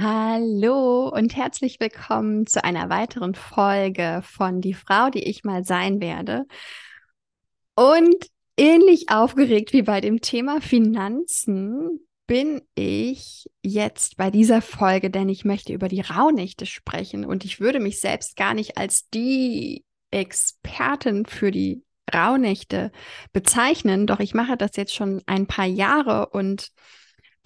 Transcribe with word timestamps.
Hallo 0.00 1.08
und 1.08 1.34
herzlich 1.34 1.80
willkommen 1.80 2.46
zu 2.46 2.62
einer 2.62 2.88
weiteren 2.88 3.34
Folge 3.34 4.20
von 4.22 4.60
Die 4.60 4.74
Frau, 4.74 5.10
die 5.10 5.24
ich 5.24 5.42
mal 5.42 5.64
sein 5.64 6.00
werde. 6.00 6.46
Und 7.74 8.14
ähnlich 8.56 9.06
aufgeregt 9.08 9.72
wie 9.72 9.82
bei 9.82 10.00
dem 10.00 10.20
Thema 10.20 10.60
Finanzen 10.60 11.98
bin 12.28 12.62
ich 12.76 13.50
jetzt 13.60 14.16
bei 14.16 14.30
dieser 14.30 14.62
Folge, 14.62 15.10
denn 15.10 15.28
ich 15.28 15.44
möchte 15.44 15.72
über 15.72 15.88
die 15.88 16.02
Rauhnächte 16.02 16.64
sprechen 16.64 17.24
und 17.24 17.44
ich 17.44 17.58
würde 17.58 17.80
mich 17.80 17.98
selbst 17.98 18.36
gar 18.36 18.54
nicht 18.54 18.78
als 18.78 19.08
die 19.08 19.84
Expertin 20.12 21.26
für 21.26 21.50
die 21.50 21.82
Rauhnächte 22.14 22.92
bezeichnen, 23.32 24.06
doch 24.06 24.20
ich 24.20 24.32
mache 24.32 24.56
das 24.56 24.76
jetzt 24.76 24.94
schon 24.94 25.22
ein 25.26 25.48
paar 25.48 25.66
Jahre 25.66 26.28
und 26.28 26.70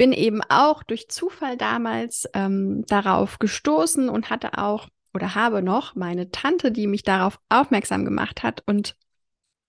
bin 0.03 0.13
eben 0.13 0.41
auch 0.49 0.83
durch 0.83 1.09
Zufall 1.09 1.57
damals 1.57 2.29
ähm, 2.35 2.85
darauf 2.89 3.39
gestoßen 3.39 4.09
und 4.09 4.31
hatte 4.31 4.59
auch 4.59 4.89
oder 5.15 5.37
habe 5.37 5.63
noch 5.63 5.95
meine 5.95 6.33
Tante, 6.33 6.73
die 6.73 6.89
mich 6.89 7.05
darauf 7.05 7.39
aufmerksam 7.49 8.05
gemacht 8.05 8.43
hat 8.43 8.65
und 8.67 8.97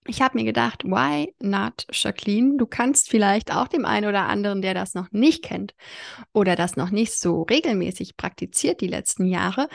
ich 0.08 0.22
habe 0.22 0.38
mir 0.38 0.44
gedacht, 0.44 0.84
why 0.84 1.34
not 1.40 1.86
Jacqueline? 1.92 2.58
Du 2.58 2.66
kannst 2.66 3.10
vielleicht 3.10 3.54
auch 3.54 3.68
dem 3.68 3.86
einen 3.86 4.08
oder 4.08 4.28
anderen, 4.28 4.62
der 4.62 4.74
das 4.74 4.94
noch 4.94 5.12
nicht 5.12 5.44
kennt 5.44 5.74
oder 6.34 6.56
das 6.56 6.76
noch 6.76 6.90
nicht 6.90 7.14
so 7.14 7.44
regelmäßig 7.44 8.18
praktiziert 8.18 8.82
die 8.82 8.88
letzten 8.88 9.26
Jahre, 9.26 9.68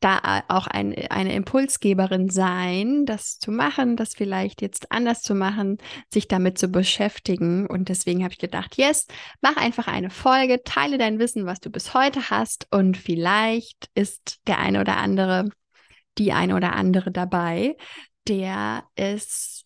da 0.00 0.42
auch 0.48 0.66
ein, 0.66 0.94
eine 1.08 1.34
Impulsgeberin 1.34 2.28
sein, 2.28 3.04
das 3.06 3.38
zu 3.38 3.50
machen, 3.50 3.96
das 3.96 4.14
vielleicht 4.14 4.62
jetzt 4.62 4.92
anders 4.92 5.22
zu 5.22 5.34
machen, 5.34 5.78
sich 6.12 6.28
damit 6.28 6.58
zu 6.58 6.68
beschäftigen. 6.68 7.66
Und 7.66 7.88
deswegen 7.88 8.22
habe 8.22 8.32
ich 8.32 8.38
gedacht, 8.38 8.76
yes, 8.76 9.06
mach 9.40 9.56
einfach 9.56 9.88
eine 9.88 10.10
Folge, 10.10 10.62
teile 10.64 10.98
dein 10.98 11.18
Wissen, 11.18 11.46
was 11.46 11.60
du 11.60 11.70
bis 11.70 11.94
heute 11.94 12.30
hast 12.30 12.66
und 12.70 12.96
vielleicht 12.96 13.88
ist 13.94 14.40
der 14.46 14.58
eine 14.58 14.80
oder 14.80 14.96
andere, 14.96 15.48
die 16.18 16.32
eine 16.32 16.56
oder 16.56 16.74
andere 16.74 17.10
dabei, 17.10 17.76
der 18.28 18.84
es 18.94 19.61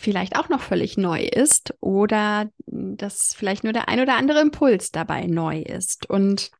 vielleicht 0.00 0.36
auch 0.36 0.48
noch 0.48 0.60
völlig 0.60 0.96
neu 0.96 1.20
ist 1.20 1.74
oder 1.80 2.50
dass 2.66 3.34
vielleicht 3.34 3.64
nur 3.64 3.72
der 3.72 3.88
ein 3.88 4.00
oder 4.00 4.16
andere 4.16 4.40
Impuls 4.40 4.90
dabei 4.90 5.26
neu 5.26 5.60
ist. 5.60 6.08
Und 6.08 6.50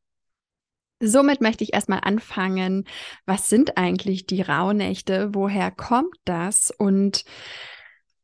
somit 0.99 1.41
möchte 1.41 1.63
ich 1.63 1.73
erstmal 1.73 2.01
anfangen, 2.03 2.85
was 3.25 3.49
sind 3.49 3.77
eigentlich 3.77 4.27
die 4.27 4.41
Rauhnächte, 4.41 5.29
woher 5.33 5.71
kommt 5.71 6.15
das? 6.25 6.71
Und 6.71 7.25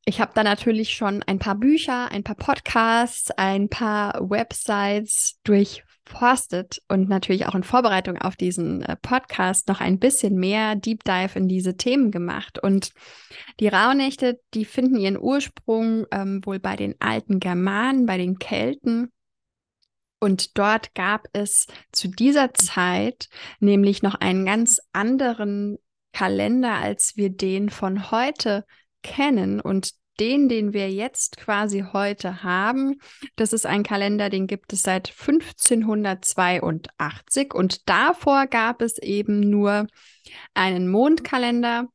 ich 0.06 0.22
habe 0.22 0.32
da 0.36 0.44
natürlich 0.44 0.94
schon 0.94 1.24
ein 1.24 1.40
paar 1.40 1.56
Bücher, 1.56 2.12
ein 2.12 2.24
paar 2.24 2.36
Podcasts, 2.36 3.32
ein 3.32 3.70
paar 3.70 4.30
Websites 4.30 5.40
durch 5.44 5.84
forstet 6.08 6.82
und 6.88 7.10
natürlich 7.10 7.46
auch 7.46 7.56
in 7.56 7.64
Vorbereitung 7.64 8.18
auf 8.18 8.36
diesen 8.36 8.82
äh, 8.82 8.96
Podcast 8.96 9.68
noch 9.68 9.82
ein 9.82 10.00
bisschen 10.00 10.36
mehr 10.36 10.76
Deep 10.76 11.04
Dive 11.04 11.38
in 11.38 11.48
diese 11.48 11.78
Themen 11.78 12.12
gemacht. 12.12 12.60
Und 12.62 12.92
die 13.60 13.68
Rauhnächte, 13.68 14.40
die 14.54 14.66
finden 14.66 14.98
ihren 14.98 15.20
Ursprung 15.20 16.06
ähm, 16.12 16.42
wohl 16.46 16.60
bei 16.60 16.76
den 16.76 16.96
alten 17.00 17.40
Germanen, 17.40 18.06
bei 18.06 18.18
den 18.18 18.40
Kelten. 18.40 19.12
Und 20.20 20.58
dort 20.58 20.96
gab 20.96 21.28
es 21.34 21.68
zu 21.92 22.08
dieser 22.08 22.54
Zeit 22.54 23.30
nämlich 23.60 24.02
noch 24.02 24.16
einen 24.16 24.46
ganz 24.46 24.80
anderen 24.92 25.78
Kalender, 26.12 26.74
als 26.74 27.18
wir 27.18 27.30
den 27.30 27.70
von 27.70 28.10
heute 28.10 28.66
kennen. 29.04 29.62
Und 29.62 29.92
den, 30.20 30.50
den 30.50 30.74
wir 30.74 30.92
jetzt 30.92 31.38
quasi 31.38 31.86
heute 31.94 32.44
haben, 32.44 33.00
das 33.36 33.54
ist 33.54 33.66
ein 33.66 33.84
Kalender, 33.84 34.30
den 34.30 34.48
gibt 34.48 34.74
es 34.74 34.82
seit 34.82 35.10
1582 35.10 37.54
und 37.54 37.88
davor 37.90 38.48
gab 38.48 38.82
es 38.82 38.98
eben 38.98 39.40
nur 39.40 39.88
einen 40.54 40.88
Mondkalender 40.88 41.88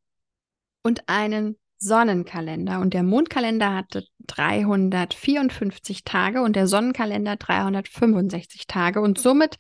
und 0.83 1.09
einen 1.09 1.59
Sonnenkalender. 1.79 2.81
Und 2.81 2.93
der 2.95 3.03
Mondkalender 3.03 3.75
hatte 3.75 4.07
354 4.29 6.05
Tage 6.05 6.43
und 6.43 6.55
der 6.55 6.69
Sonnenkalender 6.69 7.37
365 7.37 8.69
Tage. 8.69 9.01
Und 9.01 9.19
somit 9.19 9.57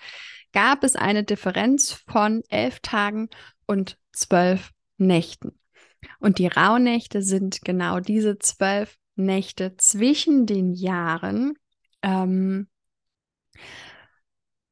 gab 0.53 0.85
es 0.85 0.95
eine 0.95 1.25
Differenz 1.25 2.05
von 2.07 2.43
elf 2.49 2.79
Tagen 2.81 3.29
und 3.67 3.99
zwölf 4.13 4.71
Nächten. 4.99 5.59
Und 6.19 6.39
die 6.39 6.47
Rauhnächte 6.47 7.23
sind 7.23 7.63
genau 7.63 8.01
diese 8.01 8.39
zwölf 8.39 8.97
Nächte 9.15 9.77
zwischen 9.77 10.47
den 10.47 10.73
Jahren. 10.73 11.55
Ähm, 12.03 12.69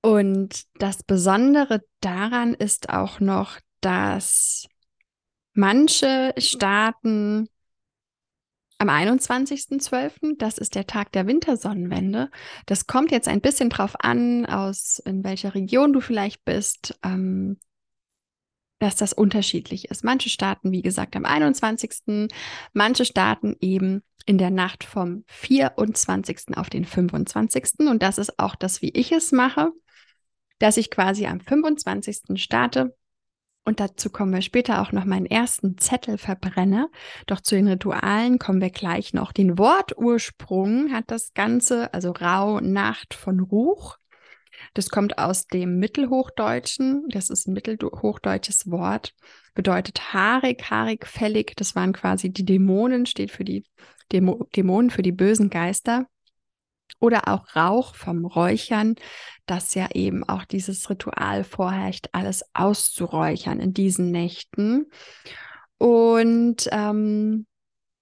und 0.02 0.64
das 0.80 1.02
Besondere 1.02 1.82
daran 2.00 2.54
ist 2.54 2.88
auch 2.88 3.20
noch, 3.20 3.58
dass 3.80 4.66
manche 5.52 6.34
Staaten 6.38 7.48
am 8.78 8.88
21.12., 8.88 10.38
das 10.38 10.56
ist 10.56 10.74
der 10.74 10.86
Tag 10.86 11.12
der 11.12 11.26
Wintersonnenwende. 11.26 12.30
Das 12.64 12.86
kommt 12.86 13.10
jetzt 13.10 13.28
ein 13.28 13.42
bisschen 13.42 13.68
drauf 13.68 13.94
an, 13.98 14.46
aus 14.46 15.00
in 15.04 15.22
welcher 15.22 15.54
Region 15.54 15.92
du 15.92 16.00
vielleicht 16.00 16.46
bist. 16.46 16.98
Ähm, 17.02 17.58
dass 18.80 18.96
das 18.96 19.12
unterschiedlich 19.12 19.90
ist. 19.90 20.02
Manche 20.02 20.28
starten, 20.28 20.72
wie 20.72 20.82
gesagt, 20.82 21.14
am 21.14 21.24
21., 21.24 22.28
manche 22.72 23.04
starten 23.04 23.56
eben 23.60 24.02
in 24.26 24.38
der 24.38 24.50
Nacht 24.50 24.84
vom 24.84 25.24
24. 25.28 26.56
auf 26.56 26.70
den 26.70 26.84
25. 26.84 27.80
Und 27.88 28.02
das 28.02 28.18
ist 28.18 28.38
auch 28.38 28.56
das, 28.56 28.82
wie 28.82 28.90
ich 28.90 29.12
es 29.12 29.32
mache, 29.32 29.70
dass 30.58 30.76
ich 30.76 30.90
quasi 30.90 31.26
am 31.26 31.40
25. 31.40 32.40
starte. 32.40 32.96
Und 33.64 33.78
dazu 33.78 34.08
kommen 34.08 34.32
wir 34.32 34.40
später 34.40 34.80
auch 34.80 34.92
noch 34.92 35.04
meinen 35.04 35.26
ersten 35.26 35.76
Zettel 35.76 36.16
verbrenne. 36.16 36.88
Doch 37.26 37.40
zu 37.40 37.54
den 37.54 37.68
Ritualen 37.68 38.38
kommen 38.38 38.60
wir 38.60 38.70
gleich 38.70 39.12
noch. 39.12 39.32
Den 39.32 39.58
Wortursprung 39.58 40.92
hat 40.92 41.04
das 41.10 41.34
Ganze, 41.34 41.92
also 41.92 42.12
Rau, 42.12 42.60
Nacht 42.60 43.12
von 43.12 43.40
Ruch. 43.40 43.98
Das 44.74 44.90
kommt 44.90 45.18
aus 45.18 45.46
dem 45.46 45.78
Mittelhochdeutschen. 45.78 47.08
Das 47.08 47.30
ist 47.30 47.46
ein 47.46 47.52
mittelhochdeutsches 47.52 48.70
Wort. 48.70 49.14
Bedeutet 49.54 50.12
haarig, 50.12 50.70
haarig, 50.70 51.06
fällig. 51.06 51.54
Das 51.56 51.74
waren 51.74 51.92
quasi 51.92 52.30
die 52.30 52.44
Dämonen, 52.44 53.06
steht 53.06 53.30
für 53.30 53.44
die 53.44 53.64
Dämo 54.12 54.46
Dämonen, 54.56 54.90
für 54.90 55.02
die 55.02 55.12
bösen 55.12 55.50
Geister. 55.50 56.06
Oder 56.98 57.28
auch 57.28 57.56
Rauch 57.56 57.94
vom 57.94 58.26
Räuchern, 58.26 58.96
das 59.46 59.74
ja 59.74 59.88
eben 59.94 60.28
auch 60.28 60.44
dieses 60.44 60.90
Ritual 60.90 61.44
vorherrscht, 61.44 62.08
alles 62.12 62.44
auszuräuchern 62.52 63.58
in 63.58 63.72
diesen 63.72 64.10
Nächten. 64.10 64.86
Und 65.78 66.68
ähm, 66.72 67.46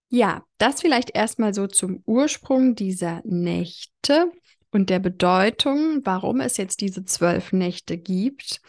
ja, 0.09 0.43
das 0.57 0.81
vielleicht 0.81 1.15
erstmal 1.15 1.55
so 1.55 1.67
zum 1.67 2.03
Ursprung 2.07 2.75
dieser 2.75 3.21
Nächte 3.25 4.33
und 4.71 4.91
der 4.91 4.99
Bedeutung, 4.99 6.01
warum 6.05 6.41
es 6.41 6.57
jetzt 6.57 6.81
diese 6.81 7.05
zwölf 7.05 7.53
Nächte 7.53 7.97
gibt. 7.97 8.61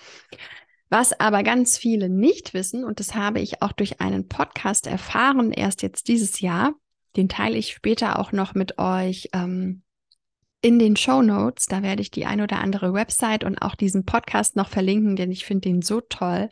Was 0.90 1.20
aber 1.20 1.44
ganz 1.44 1.78
viele 1.78 2.10
nicht 2.10 2.54
wissen, 2.54 2.84
und 2.84 3.00
das 3.00 3.14
habe 3.14 3.40
ich 3.40 3.62
auch 3.62 3.74
durch 3.74 4.02
einen 4.02 4.28
Podcast 4.28 4.88
erfahren, 4.88 5.52
erst 5.52 5.84
jetzt 5.84 6.08
dieses 6.08 6.40
Jahr, 6.42 6.74
den 7.16 7.30
teile 7.30 7.58
ich 7.58 7.74
später 7.74 8.18
auch 8.18 8.32
noch 8.32 8.56
mit 8.56 8.80
euch 8.80 9.30
ähm, 9.34 9.84
in 10.62 10.80
den 10.80 10.96
Show 10.96 11.22
Notes. 11.22 11.66
Da 11.68 11.84
werde 11.84 12.02
ich 12.02 12.12
die 12.12 12.26
ein 12.26 12.42
oder 12.42 12.60
andere 12.60 12.94
Website 12.94 13.44
und 13.44 13.62
auch 13.62 13.76
diesen 13.76 14.06
Podcast 14.06 14.56
noch 14.56 14.70
verlinken, 14.70 15.16
denn 15.16 15.32
ich 15.32 15.46
finde 15.46 15.70
den 15.70 15.82
so 15.82 16.02
toll. 16.02 16.50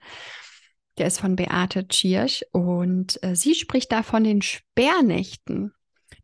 Der 0.98 1.08
ist 1.08 1.20
von 1.20 1.36
Beate 1.36 1.88
Tschirch 1.88 2.46
und 2.52 3.22
äh, 3.24 3.36
sie 3.36 3.56
spricht 3.56 3.92
da 3.92 4.04
von 4.04 4.24
den 4.24 4.42
Sperrnächten. 4.42 5.74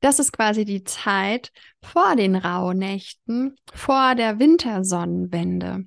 Das 0.04 0.20
ist 0.20 0.34
quasi 0.34 0.66
die 0.66 0.84
Zeit 0.84 1.54
vor 1.82 2.18
den 2.18 2.36
Rauhnächten, 2.36 3.56
vor 3.74 4.16
der 4.16 4.38
Wintersonnenwende. 4.38 5.86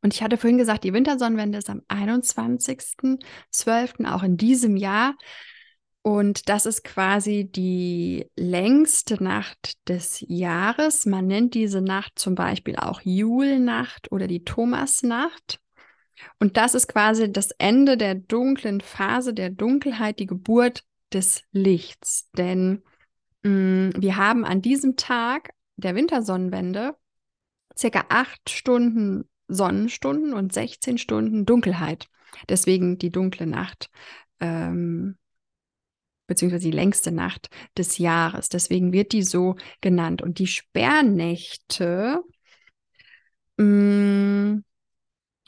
Und 0.00 0.14
ich 0.14 0.22
hatte 0.22 0.38
vorhin 0.38 0.56
gesagt, 0.56 0.84
die 0.84 0.94
Wintersonnenwende 0.94 1.58
ist 1.58 1.68
am 1.68 1.82
21.12. 1.88 4.10
auch 4.10 4.22
in 4.22 4.38
diesem 4.38 4.78
Jahr. 4.78 5.14
Und 6.00 6.48
das 6.48 6.64
ist 6.64 6.84
quasi 6.84 7.44
die 7.44 8.30
längste 8.34 9.22
Nacht 9.22 9.74
des 9.88 10.24
Jahres. 10.26 11.04
Man 11.04 11.26
nennt 11.26 11.52
diese 11.52 11.82
Nacht 11.82 12.18
zum 12.18 12.34
Beispiel 12.34 12.76
auch 12.76 13.02
Julnacht 13.02 14.10
oder 14.10 14.26
die 14.26 14.44
Thomasnacht. 14.44 15.60
Und 16.40 16.56
das 16.56 16.74
ist 16.74 16.88
quasi 16.88 17.30
das 17.30 17.50
Ende 17.58 17.98
der 17.98 18.14
dunklen 18.14 18.80
Phase, 18.80 19.34
der 19.34 19.50
Dunkelheit, 19.50 20.18
die 20.18 20.26
Geburt 20.26 20.84
des 21.12 21.42
Lichts. 21.52 22.30
Denn 22.32 22.82
wir 23.42 24.16
haben 24.16 24.44
an 24.44 24.62
diesem 24.62 24.96
Tag 24.96 25.50
der 25.76 25.94
Wintersonnenwende 25.94 26.96
circa 27.76 28.06
acht 28.08 28.50
Stunden 28.50 29.28
Sonnenstunden 29.48 30.34
und 30.34 30.52
16 30.52 30.98
Stunden 30.98 31.46
Dunkelheit. 31.46 32.08
Deswegen 32.48 32.98
die 32.98 33.10
dunkle 33.10 33.46
Nacht, 33.46 33.90
ähm, 34.40 35.16
beziehungsweise 36.26 36.66
die 36.66 36.76
längste 36.76 37.10
Nacht 37.10 37.48
des 37.76 37.98
Jahres. 37.98 38.50
Deswegen 38.50 38.92
wird 38.92 39.12
die 39.12 39.22
so 39.22 39.56
genannt. 39.80 40.20
Und 40.20 40.38
die 40.38 40.46
Sperrnächte, 40.46 42.22
mh, 43.56 43.64
mm, 43.64 44.64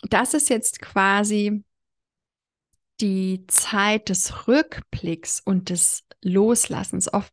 das 0.09 0.33
ist 0.33 0.49
jetzt 0.49 0.81
quasi 0.81 1.63
die 3.03 3.45
Zeit 3.49 4.09
des 4.09 4.49
Rückblicks 4.49 5.41
und 5.41 5.69
des 5.69 6.05
Loslassens. 6.23 7.13
Oft 7.13 7.33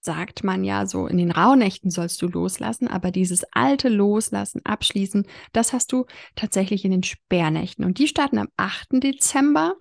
sagt 0.00 0.44
man 0.44 0.64
ja 0.64 0.86
so, 0.86 1.06
in 1.06 1.18
den 1.18 1.30
Rauhnächten 1.30 1.90
sollst 1.90 2.20
du 2.22 2.28
loslassen, 2.28 2.88
aber 2.88 3.10
dieses 3.10 3.44
alte 3.52 3.88
Loslassen, 3.88 4.62
Abschließen, 4.64 5.26
das 5.52 5.72
hast 5.72 5.92
du 5.92 6.06
tatsächlich 6.36 6.84
in 6.84 6.90
den 6.90 7.02
Sperrnächten. 7.02 7.84
Und 7.84 7.98
die 7.98 8.08
starten 8.08 8.38
am 8.38 8.48
8. 8.56 9.02
Dezember 9.02 9.74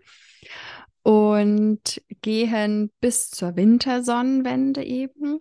und 1.03 2.01
gehen 2.21 2.91
bis 2.99 3.29
zur 3.29 3.55
Wintersonnenwende 3.55 4.83
eben. 4.83 5.39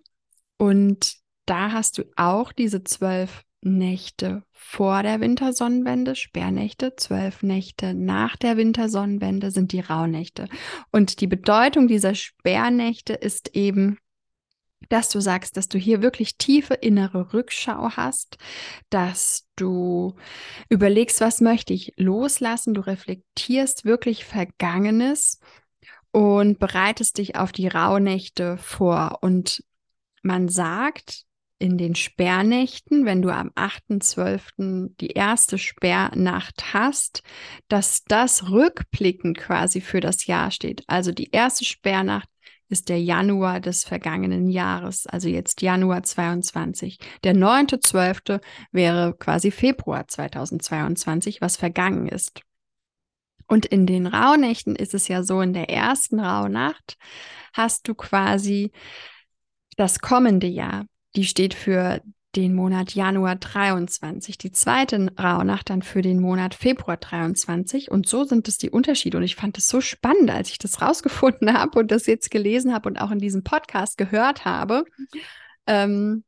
Und 0.57 1.17
da 1.47 1.73
hast 1.73 1.99
du 1.99 2.05
auch 2.17 2.53
diese 2.53 2.85
zwölf 2.85 3.45
Nächte 3.61 4.45
vor 4.53 5.03
der 5.03 5.21
Wintersonnenwende, 5.21 6.15
Sperrnächte, 6.15 6.95
zwölf 6.97 7.43
Nächte 7.43 7.95
nach 7.95 8.37
der 8.37 8.57
Wintersonnenwende 8.57 9.51
sind 9.51 9.73
die 9.73 9.81
Rauhnächte. 9.81 10.49
Und 10.93 11.21
die 11.21 11.27
Bedeutung 11.27 11.89
dieser 11.89 12.15
Sperrnächte 12.15 13.15
ist 13.15 13.57
eben, 13.57 13.99
dass 14.89 15.09
du 15.09 15.21
sagst, 15.21 15.57
dass 15.57 15.69
du 15.69 15.79
hier 15.79 16.03
wirklich 16.03 16.37
tiefe 16.39 16.75
innere 16.75 17.33
Rückschau 17.33 17.91
hast, 17.91 18.39
dass 18.91 19.47
du 19.57 20.15
überlegst, 20.69 21.21
was 21.21 21.41
möchte 21.41 21.75
ich 21.75 21.95
loslassen, 21.97 22.75
du 22.75 22.81
reflektierst 22.81 23.85
wirklich 23.85 24.25
Vergangenes 24.25 25.41
und 26.11 26.59
bereitest 26.59 27.19
dich 27.19 27.37
auf 27.37 27.53
die 27.53 27.69
Rauhnächte 27.69 28.57
vor. 28.59 29.19
Und 29.21 29.63
man 30.23 30.49
sagt, 30.49 31.27
in 31.59 31.77
den 31.77 31.95
Sperrnächten, 31.95 33.05
wenn 33.05 33.21
du 33.21 33.31
am 33.31 33.51
8.12. 33.51 34.95
die 35.01 35.09
erste 35.09 35.59
Sperrnacht 35.59 36.73
hast, 36.73 37.23
dass 37.69 38.05
das 38.05 38.51
rückblickend 38.51 39.39
quasi 39.39 39.81
für 39.81 40.01
das 40.01 40.27
Jahr 40.27 40.51
steht. 40.51 40.85
Also 40.87 41.11
die 41.11 41.31
erste 41.31 41.65
Sperrnacht 41.65 42.29
ist 42.69 42.89
der 42.89 43.01
Januar 43.01 43.61
des 43.61 43.85
vergangenen 43.85 44.49
Jahres, 44.49 45.07
also 45.07 45.29
jetzt 45.29 45.63
Januar 45.63 46.03
22. 46.03 46.99
Der 47.25 47.35
9.12. 47.35 48.41
wäre 48.73 49.15
quasi 49.19 49.51
Februar 49.51 50.07
2022, 50.07 51.41
was 51.41 51.57
vergangen 51.57 52.09
ist. 52.09 52.43
Und 53.47 53.65
in 53.65 53.87
den 53.87 54.07
Rauhnächten 54.07 54.77
ist 54.77 54.93
es 54.93 55.09
ja 55.09 55.23
so, 55.23 55.41
in 55.41 55.55
der 55.55 55.71
ersten 55.71 56.21
Rauhnacht 56.21 56.99
hast 57.55 57.89
du 57.89 57.95
quasi 57.95 58.73
das 59.77 60.01
kommende 60.01 60.47
Jahr. 60.47 60.85
Die 61.17 61.25
steht 61.25 61.55
für 61.55 62.03
den 62.39 62.55
Monat 62.55 62.95
Januar 62.95 63.35
23, 63.35 64.39
die 64.39 64.53
zweite 64.53 65.09
Rauhnacht 65.19 65.71
dann 65.71 65.83
für 65.83 66.03
den 66.03 66.21
Monat 66.21 66.55
Februar 66.55 66.97
23. 66.97 67.91
Und 67.91 68.07
so 68.07 68.23
sind 68.23 68.47
es 68.47 68.59
die 68.59 68.71
Unterschiede. 68.71 69.17
Und 69.17 69.25
ich 69.25 69.35
fand 69.35 69.59
es 69.59 69.67
so 69.67 69.81
spannend, 69.81 70.31
als 70.31 70.51
ich 70.51 70.59
das 70.59 70.81
rausgefunden 70.83 71.53
habe 71.53 71.81
und 71.81 71.91
das 71.91 72.07
jetzt 72.07 72.31
gelesen 72.31 72.73
habe 72.73 72.89
und 72.89 72.99
auch 72.99 73.11
in 73.11 73.19
diesem 73.19 73.43
Podcast 73.43 73.99
gehört 73.99 74.45
habe. 74.45 74.85
Ähm, 75.67 76.23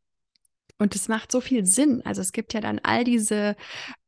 und 0.80 0.96
es 0.96 1.08
macht 1.08 1.30
so 1.30 1.40
viel 1.40 1.66
Sinn. 1.66 2.02
Also 2.04 2.22
es 2.22 2.32
gibt 2.32 2.54
ja 2.54 2.60
dann 2.60 2.80
all 2.82 3.04
diese 3.04 3.54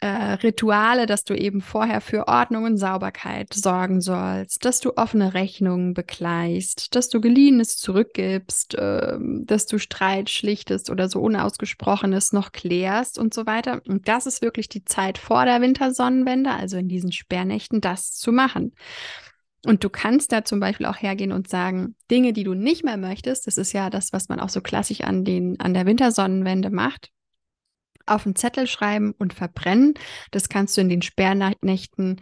äh, 0.01 0.07
Rituale, 0.07 1.05
dass 1.05 1.23
du 1.23 1.35
eben 1.35 1.61
vorher 1.61 2.01
für 2.01 2.29
Ordnung 2.29 2.65
und 2.65 2.79
Sauberkeit 2.79 3.53
sorgen 3.53 4.01
sollst, 4.01 4.65
dass 4.65 4.81
du 4.81 4.97
offene 4.97 5.35
Rechnungen 5.35 5.93
begleichst, 5.93 6.97
dass 6.97 7.11
du 7.11 7.21
geliehenes 7.21 7.77
zurückgibst, 7.77 8.75
äh, 8.75 9.19
dass 9.21 9.67
du 9.67 9.79
Streit 9.79 10.31
schlichtest 10.31 10.89
oder 10.89 11.11
so 11.11 11.21
unausgesprochenes 11.21 12.33
noch 12.33 12.53
klärst 12.53 13.19
und 13.19 13.35
so 13.35 13.45
weiter. 13.45 13.83
Und 13.87 14.09
das 14.09 14.25
ist 14.25 14.41
wirklich 14.41 14.71
die 14.71 14.85
Zeit 14.85 15.19
vor 15.19 15.45
der 15.45 15.61
Wintersonnenwende, 15.61 16.51
also 16.51 16.79
in 16.79 16.89
diesen 16.89 17.13
Sperrnächten, 17.13 17.83
das 17.83 18.13
zu 18.13 18.33
machen. 18.33 18.73
Und 19.65 19.85
du 19.85 19.91
kannst 19.91 20.33
da 20.33 20.45
zum 20.45 20.59
Beispiel 20.59 20.87
auch 20.87 21.01
hergehen 21.01 21.33
und 21.33 21.49
sagen, 21.49 21.95
Dinge, 22.11 22.33
die 22.33 22.43
du 22.43 22.55
nicht 22.55 22.85
mehr 22.85 22.97
möchtest, 22.97 23.47
das 23.47 23.59
ist 23.59 23.73
ja 23.73 23.91
das, 23.91 24.13
was 24.13 24.29
man 24.29 24.41
auch 24.41 24.49
so 24.49 24.61
klassisch 24.61 25.03
an, 25.03 25.25
den, 25.25 25.61
an 25.61 25.73
der 25.73 25.87
Wintersonnenwende 25.87 26.71
macht, 26.71 27.11
auf 28.07 28.27
einen 28.27 28.35
Zettel 28.35 28.67
schreiben 28.67 29.15
und 29.19 29.35
verbrennen. 29.35 29.95
Das 30.33 30.49
kannst 30.49 30.77
du 30.77 30.81
in 30.81 30.89
den 30.89 31.03
Sperrnächten 31.03 32.21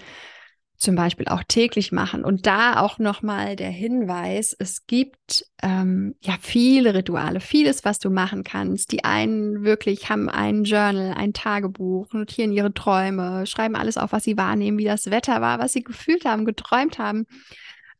zum 0.81 0.95
Beispiel 0.95 1.29
auch 1.29 1.45
täglich 1.47 1.93
machen. 1.93 2.25
Und 2.25 2.47
da 2.47 2.81
auch 2.81 2.99
nochmal 2.99 3.55
der 3.55 3.69
Hinweis, 3.69 4.57
es 4.59 4.87
gibt 4.87 5.45
ähm, 5.63 6.15
ja 6.23 6.37
viele 6.41 6.95
Rituale, 6.95 7.41
vieles, 7.41 7.85
was 7.85 7.99
du 7.99 8.09
machen 8.09 8.45
kannst. 8.45 8.91
Die 8.91 9.05
einen 9.05 9.63
wirklich 9.63 10.09
haben 10.09 10.31
ein 10.31 10.65
Journal, 10.65 11.13
ein 11.15 11.35
Tagebuch, 11.35 12.11
notieren 12.15 12.51
ihre 12.51 12.73
Träume, 12.73 13.47
schreiben 13.47 13.77
alles 13.77 13.99
auf, 13.99 14.13
was 14.13 14.25
sie 14.25 14.39
wahrnehmen, 14.39 14.79
wie 14.79 14.85
das 14.85 15.11
Wetter 15.11 15.43
war, 15.43 15.59
was 15.59 15.75
sie 15.75 15.85
gefühlt 15.85 16.25
haben, 16.25 16.47
geträumt 16.47 16.99
haben. 16.99 17.27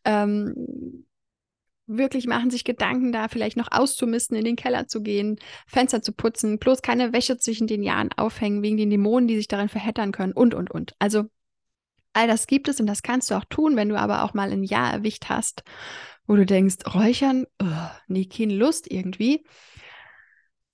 Ähm, 0.07 1.05
wirklich 1.87 2.27
machen 2.27 2.51
sich 2.51 2.65
Gedanken 2.65 3.13
da, 3.13 3.29
vielleicht 3.29 3.59
noch 3.59 3.69
auszumisten, 3.71 4.39
in 4.39 4.45
den 4.45 4.57
Keller 4.57 4.87
zu 4.89 5.03
gehen, 5.03 5.39
Fenster 5.67 6.01
zu 6.01 6.13
putzen, 6.13 6.59
bloß 6.59 6.81
keine 6.81 7.13
Wäsche 7.13 7.37
zwischen 7.37 7.67
den 7.67 7.83
Jahren 7.83 8.09
aufhängen, 8.17 8.63
wegen 8.63 8.79
den 8.79 8.89
Dämonen, 8.89 9.29
die 9.29 9.37
sich 9.37 9.49
darin 9.49 9.69
verheddern 9.69 10.13
können 10.13 10.33
und, 10.33 10.55
und, 10.55 10.71
und. 10.71 10.95
Also 10.99 11.27
All 12.13 12.27
das 12.27 12.47
gibt 12.47 12.69
es 12.69 12.81
und 12.81 12.87
das 12.87 13.03
kannst 13.03 13.31
du 13.31 13.35
auch 13.37 13.45
tun, 13.45 13.77
wenn 13.77 13.89
du 13.89 13.99
aber 13.99 14.25
auch 14.25 14.35
mal 14.35 14.51
ein 14.51 14.65
Jahr 14.65 14.93
erwischt 14.93 15.27
hast, 15.29 15.63
wo 16.27 16.37
du 16.37 16.45
denkst, 16.45 16.77
Räuchern, 16.95 17.47
oh, 17.63 17.91
nee, 18.09 18.27
keine 18.27 18.55
Lust 18.55 18.91
irgendwie. 18.91 19.45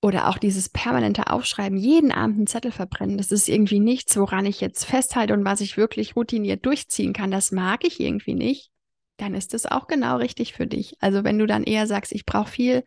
Oder 0.00 0.28
auch 0.28 0.38
dieses 0.38 0.68
permanente 0.68 1.30
Aufschreiben, 1.30 1.78
jeden 1.78 2.12
Abend 2.12 2.36
einen 2.36 2.46
Zettel 2.46 2.70
verbrennen, 2.70 3.18
das 3.18 3.32
ist 3.32 3.48
irgendwie 3.48 3.80
nichts, 3.80 4.16
woran 4.16 4.46
ich 4.46 4.60
jetzt 4.60 4.84
festhalte 4.84 5.34
und 5.34 5.44
was 5.44 5.60
ich 5.60 5.76
wirklich 5.76 6.16
routiniert 6.16 6.64
durchziehen 6.64 7.12
kann. 7.12 7.30
Das 7.30 7.50
mag 7.50 7.84
ich 7.84 7.98
irgendwie 8.00 8.34
nicht. 8.34 8.70
Dann 9.16 9.34
ist 9.34 9.54
es 9.54 9.66
auch 9.66 9.86
genau 9.86 10.18
richtig 10.18 10.52
für 10.52 10.66
dich. 10.66 10.96
Also 11.00 11.24
wenn 11.24 11.38
du 11.38 11.46
dann 11.46 11.64
eher 11.64 11.86
sagst, 11.86 12.12
ich 12.12 12.26
brauche 12.26 12.50
viel 12.50 12.84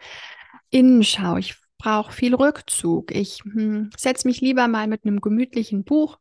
Innenschau, 0.70 1.38
ich 1.38 1.56
brauche 1.78 2.14
viel 2.14 2.36
Rückzug, 2.36 3.12
ich 3.14 3.42
hm, 3.44 3.90
setze 3.98 4.28
mich 4.28 4.42
lieber 4.42 4.68
mal 4.68 4.88
mit 4.88 5.06
einem 5.06 5.22
gemütlichen 5.22 5.84
Buch 5.84 6.20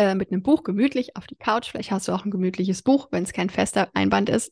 äh, 0.00 0.14
mit 0.14 0.32
einem 0.32 0.42
Buch 0.42 0.64
gemütlich 0.64 1.14
auf 1.16 1.26
die 1.26 1.36
Couch. 1.36 1.70
Vielleicht 1.70 1.90
hast 1.90 2.08
du 2.08 2.12
auch 2.12 2.24
ein 2.24 2.30
gemütliches 2.30 2.80
Buch, 2.80 3.08
wenn 3.10 3.22
es 3.22 3.34
kein 3.34 3.50
fester 3.50 3.90
Einband 3.92 4.30
ist. 4.30 4.50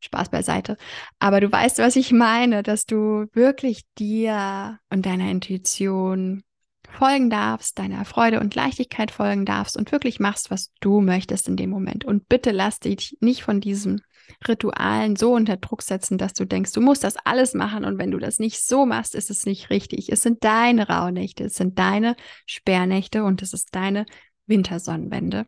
Spaß 0.00 0.28
beiseite. 0.28 0.76
Aber 1.18 1.40
du 1.40 1.50
weißt, 1.50 1.78
was 1.78 1.96
ich 1.96 2.12
meine, 2.12 2.62
dass 2.62 2.84
du 2.84 3.26
wirklich 3.32 3.84
dir 3.98 4.78
und 4.90 5.06
deiner 5.06 5.30
Intuition 5.30 6.42
folgen 6.90 7.30
darfst, 7.30 7.78
deiner 7.78 8.04
Freude 8.04 8.40
und 8.40 8.54
Leichtigkeit 8.54 9.10
folgen 9.10 9.46
darfst 9.46 9.78
und 9.78 9.90
wirklich 9.90 10.20
machst, 10.20 10.50
was 10.50 10.70
du 10.80 11.00
möchtest 11.00 11.48
in 11.48 11.56
dem 11.56 11.70
Moment. 11.70 12.04
Und 12.04 12.28
bitte 12.28 12.50
lass 12.50 12.78
dich 12.78 13.16
nicht 13.20 13.42
von 13.42 13.60
diesen 13.60 14.02
Ritualen 14.46 15.16
so 15.16 15.32
unter 15.32 15.56
Druck 15.56 15.82
setzen, 15.82 16.18
dass 16.18 16.34
du 16.34 16.44
denkst, 16.44 16.72
du 16.72 16.80
musst 16.80 17.04
das 17.04 17.16
alles 17.24 17.54
machen 17.54 17.84
und 17.84 17.98
wenn 17.98 18.10
du 18.10 18.18
das 18.18 18.38
nicht 18.38 18.62
so 18.64 18.86
machst, 18.86 19.14
ist 19.14 19.30
es 19.30 19.46
nicht 19.46 19.70
richtig. 19.70 20.10
Es 20.10 20.22
sind 20.22 20.44
deine 20.44 20.88
Rauhnächte, 20.88 21.44
es 21.44 21.54
sind 21.54 21.78
deine 21.78 22.16
Sperrnächte 22.46 23.24
und 23.24 23.42
es 23.42 23.52
ist 23.52 23.74
deine 23.74 24.06
Wintersonnenwende. 24.50 25.46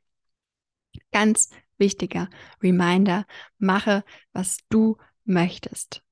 Ganz 1.11 1.51
wichtiger 1.77 2.31
Reminder, 2.63 3.27
mache, 3.59 4.05
was 4.33 4.59
du 4.71 4.97
möchtest. 5.25 6.03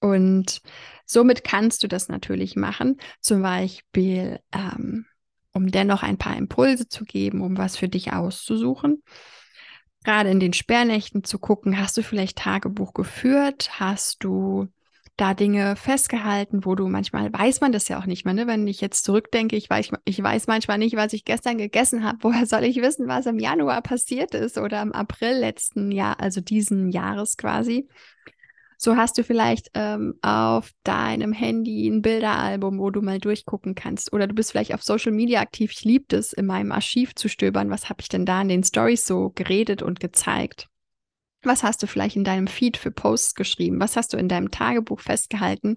Und 0.00 0.60
somit 1.04 1.42
kannst 1.42 1.82
du 1.82 1.88
das 1.88 2.08
natürlich 2.08 2.54
machen, 2.54 2.98
zum 3.20 3.42
Beispiel, 3.42 4.40
ähm, 4.52 5.06
um 5.52 5.70
dennoch 5.70 6.02
ein 6.02 6.18
paar 6.18 6.36
Impulse 6.36 6.86
zu 6.88 7.04
geben, 7.04 7.40
um 7.40 7.56
was 7.56 7.76
für 7.76 7.88
dich 7.88 8.12
auszusuchen. 8.12 9.02
Gerade 10.04 10.30
in 10.30 10.38
den 10.38 10.52
Sperrnächten 10.52 11.24
zu 11.24 11.38
gucken, 11.38 11.80
hast 11.80 11.96
du 11.96 12.02
vielleicht 12.02 12.38
Tagebuch 12.38 12.94
geführt? 12.94 13.80
Hast 13.80 14.22
du 14.22 14.68
da 15.16 15.32
Dinge 15.32 15.76
festgehalten, 15.76 16.64
wo 16.64 16.74
du 16.74 16.88
manchmal 16.88 17.32
weiß 17.32 17.60
man 17.60 17.72
das 17.72 17.88
ja 17.88 17.98
auch 17.98 18.06
nicht 18.06 18.24
mehr. 18.24 18.34
Ne? 18.34 18.46
Wenn 18.46 18.66
ich 18.66 18.80
jetzt 18.80 19.04
zurückdenke, 19.04 19.56
ich 19.56 19.70
weiß, 19.70 19.90
ich 20.04 20.22
weiß 20.22 20.46
manchmal 20.46 20.78
nicht, 20.78 20.96
was 20.96 21.12
ich 21.12 21.24
gestern 21.24 21.58
gegessen 21.58 22.04
habe. 22.04 22.18
Woher 22.22 22.46
soll 22.46 22.64
ich 22.64 22.82
wissen, 22.82 23.08
was 23.08 23.26
im 23.26 23.38
Januar 23.38 23.82
passiert 23.82 24.34
ist 24.34 24.58
oder 24.58 24.82
im 24.82 24.92
April 24.92 25.38
letzten 25.38 25.90
Jahr, 25.90 26.20
also 26.20 26.40
diesen 26.40 26.90
Jahres 26.90 27.36
quasi? 27.36 27.88
So 28.78 28.96
hast 28.96 29.16
du 29.16 29.24
vielleicht 29.24 29.70
ähm, 29.72 30.18
auf 30.20 30.70
deinem 30.84 31.32
Handy 31.32 31.88
ein 31.88 32.02
Bilderalbum, 32.02 32.78
wo 32.78 32.90
du 32.90 33.00
mal 33.00 33.18
durchgucken 33.18 33.74
kannst. 33.74 34.12
Oder 34.12 34.26
du 34.26 34.34
bist 34.34 34.50
vielleicht 34.50 34.74
auf 34.74 34.82
Social 34.82 35.12
Media 35.12 35.40
aktiv. 35.40 35.72
Ich 35.72 35.84
liebe 35.84 36.14
es, 36.14 36.34
in 36.34 36.44
meinem 36.44 36.72
Archiv 36.72 37.14
zu 37.14 37.30
stöbern. 37.30 37.70
Was 37.70 37.88
habe 37.88 38.02
ich 38.02 38.10
denn 38.10 38.26
da 38.26 38.42
in 38.42 38.48
den 38.48 38.64
Stories 38.64 39.06
so 39.06 39.32
geredet 39.34 39.80
und 39.80 39.98
gezeigt? 39.98 40.68
Was 41.42 41.62
hast 41.62 41.82
du 41.82 41.86
vielleicht 41.86 42.16
in 42.16 42.24
deinem 42.24 42.46
Feed 42.46 42.76
für 42.76 42.90
Posts 42.90 43.34
geschrieben? 43.34 43.80
Was 43.80 43.96
hast 43.96 44.12
du 44.12 44.16
in 44.16 44.28
deinem 44.28 44.50
Tagebuch 44.50 45.00
festgehalten? 45.00 45.76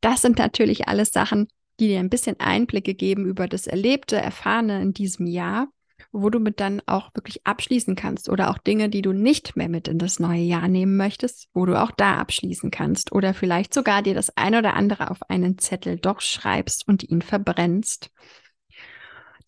Das 0.00 0.22
sind 0.22 0.38
natürlich 0.38 0.88
alles 0.88 1.10
Sachen, 1.10 1.48
die 1.80 1.88
dir 1.88 2.00
ein 2.00 2.10
bisschen 2.10 2.40
Einblicke 2.40 2.94
geben 2.94 3.26
über 3.26 3.48
das 3.48 3.66
Erlebte, 3.66 4.16
Erfahrene 4.16 4.80
in 4.80 4.92
diesem 4.92 5.26
Jahr, 5.26 5.68
wo 6.12 6.30
du 6.30 6.38
mit 6.38 6.60
dann 6.60 6.80
auch 6.86 7.14
wirklich 7.14 7.46
abschließen 7.46 7.94
kannst 7.94 8.28
oder 8.28 8.50
auch 8.50 8.58
Dinge, 8.58 8.88
die 8.88 9.02
du 9.02 9.12
nicht 9.12 9.56
mehr 9.56 9.68
mit 9.68 9.88
in 9.88 9.98
das 9.98 10.18
neue 10.18 10.40
Jahr 10.40 10.68
nehmen 10.68 10.96
möchtest, 10.96 11.48
wo 11.52 11.66
du 11.66 11.80
auch 11.80 11.90
da 11.90 12.16
abschließen 12.16 12.70
kannst 12.70 13.12
oder 13.12 13.34
vielleicht 13.34 13.74
sogar 13.74 14.02
dir 14.02 14.14
das 14.14 14.36
eine 14.36 14.58
oder 14.58 14.74
andere 14.74 15.10
auf 15.10 15.18
einen 15.28 15.58
Zettel 15.58 15.98
doch 15.98 16.20
schreibst 16.20 16.88
und 16.88 17.02
ihn 17.02 17.22
verbrennst. 17.22 18.10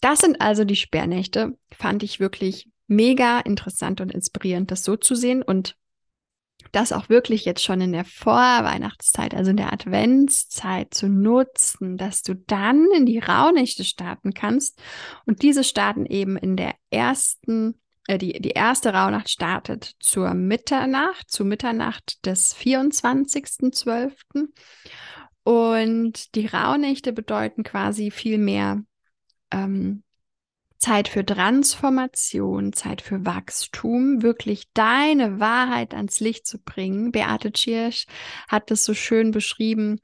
das 0.00 0.20
sind 0.20 0.40
also 0.40 0.64
die 0.64 0.76
Sperrnächte. 0.76 1.56
Fand 1.72 2.02
ich 2.02 2.20
wirklich 2.20 2.68
mega 2.88 3.40
interessant 3.40 4.00
und 4.00 4.12
inspirierend, 4.12 4.70
das 4.70 4.82
so 4.82 4.96
zu 4.96 5.14
sehen 5.14 5.42
und 5.42 5.76
das 6.72 6.92
auch 6.92 7.08
wirklich 7.08 7.44
jetzt 7.44 7.62
schon 7.62 7.80
in 7.80 7.92
der 7.92 8.04
Vorweihnachtszeit, 8.04 9.34
also 9.34 9.50
in 9.50 9.56
der 9.56 9.72
Adventszeit 9.72 10.92
zu 10.92 11.08
nutzen, 11.08 11.96
dass 11.96 12.22
du 12.22 12.34
dann 12.34 12.88
in 12.94 13.06
die 13.06 13.18
Rauhnächte 13.18 13.84
starten 13.84 14.34
kannst. 14.34 14.82
Und 15.24 15.42
diese 15.42 15.64
starten 15.64 16.04
eben 16.06 16.36
in 16.36 16.56
der 16.56 16.74
ersten, 16.90 17.80
äh, 18.06 18.18
die, 18.18 18.40
die 18.40 18.50
erste 18.50 18.92
Rauhnacht 18.92 19.30
startet 19.30 19.94
zur 20.00 20.34
Mitternacht, 20.34 21.30
zu 21.30 21.44
Mitternacht 21.44 22.24
des 22.26 22.54
24.12. 22.56 24.12
Und 25.44 26.34
die 26.34 26.46
Rauhnächte 26.46 27.12
bedeuten 27.12 27.62
quasi 27.62 28.10
viel 28.10 28.36
mehr 28.36 28.82
ähm, 29.50 30.02
Zeit 30.78 31.08
für 31.08 31.26
Transformation, 31.26 32.72
Zeit 32.72 33.02
für 33.02 33.26
Wachstum, 33.26 34.22
wirklich 34.22 34.68
deine 34.74 35.40
Wahrheit 35.40 35.92
ans 35.92 36.20
Licht 36.20 36.46
zu 36.46 36.58
bringen. 36.58 37.10
Beate 37.10 37.52
Tschirsch 37.52 38.06
hat 38.48 38.70
es 38.70 38.84
so 38.84 38.94
schön 38.94 39.32
beschrieben, 39.32 40.00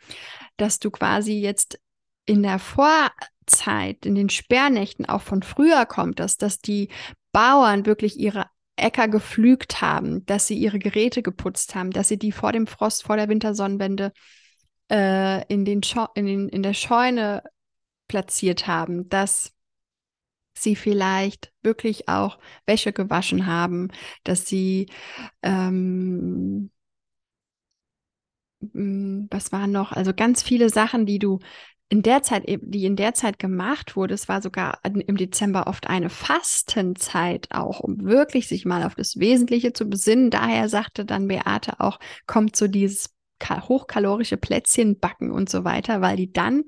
dass 0.56 0.80
du 0.80 0.90
quasi 0.90 1.34
jetzt 1.34 1.80
in 2.26 2.42
der 2.42 2.58
Vorzeit, 2.58 4.04
in 4.04 4.14
den 4.14 4.30
Sperrnächten 4.30 5.06
auch 5.06 5.22
von 5.22 5.42
früher 5.42 5.86
kommt, 5.86 6.18
dass, 6.18 6.36
dass 6.36 6.58
die 6.58 6.88
Bauern 7.32 7.86
wirklich 7.86 8.18
ihre 8.18 8.46
Äcker 8.76 9.06
gepflügt 9.06 9.80
haben, 9.80 10.26
dass 10.26 10.48
sie 10.48 10.56
ihre 10.56 10.80
Geräte 10.80 11.22
geputzt 11.22 11.76
haben, 11.76 11.92
dass 11.92 12.08
sie 12.08 12.18
die 12.18 12.32
vor 12.32 12.50
dem 12.50 12.66
Frost, 12.66 13.04
vor 13.04 13.16
der 13.16 13.28
Wintersonnenwende 13.28 14.12
äh, 14.90 15.46
in, 15.46 15.64
den 15.64 15.82
in, 16.14 16.26
den, 16.26 16.48
in 16.48 16.62
der 16.62 16.74
Scheune 16.74 17.42
platziert 18.08 18.66
haben, 18.66 19.08
dass 19.08 19.53
sie 20.54 20.76
vielleicht 20.76 21.52
wirklich 21.62 22.08
auch 22.08 22.38
Wäsche 22.66 22.92
gewaschen 22.92 23.46
haben, 23.46 23.88
dass 24.24 24.46
sie, 24.46 24.86
ähm, 25.42 26.70
mm, 28.60 29.26
was 29.30 29.52
waren 29.52 29.72
noch, 29.72 29.92
also 29.92 30.12
ganz 30.14 30.42
viele 30.42 30.68
Sachen, 30.70 31.06
die 31.06 31.18
du 31.18 31.40
in 31.90 32.02
der 32.02 32.22
Zeit, 32.22 32.44
die 32.46 32.84
in 32.86 32.96
der 32.96 33.14
Zeit 33.14 33.38
gemacht 33.38 33.94
wurde, 33.94 34.14
es 34.14 34.28
war 34.28 34.42
sogar 34.42 34.80
im 34.84 35.16
Dezember 35.16 35.66
oft 35.66 35.86
eine 35.86 36.10
Fastenzeit 36.10 37.48
auch, 37.50 37.80
um 37.80 38.04
wirklich 38.04 38.48
sich 38.48 38.64
mal 38.64 38.82
auf 38.84 38.94
das 38.94 39.18
Wesentliche 39.18 39.72
zu 39.72 39.88
besinnen. 39.88 40.30
Daher 40.30 40.68
sagte 40.68 41.04
dann 41.04 41.28
Beate 41.28 41.80
auch, 41.80 42.00
kommt 42.26 42.56
so 42.56 42.68
dieses 42.68 43.14
hochkalorische 43.44 44.38
Plätzchen 44.38 44.98
backen 44.98 45.30
und 45.30 45.50
so 45.50 45.64
weiter, 45.64 46.00
weil 46.00 46.16
die 46.16 46.32
dann 46.32 46.64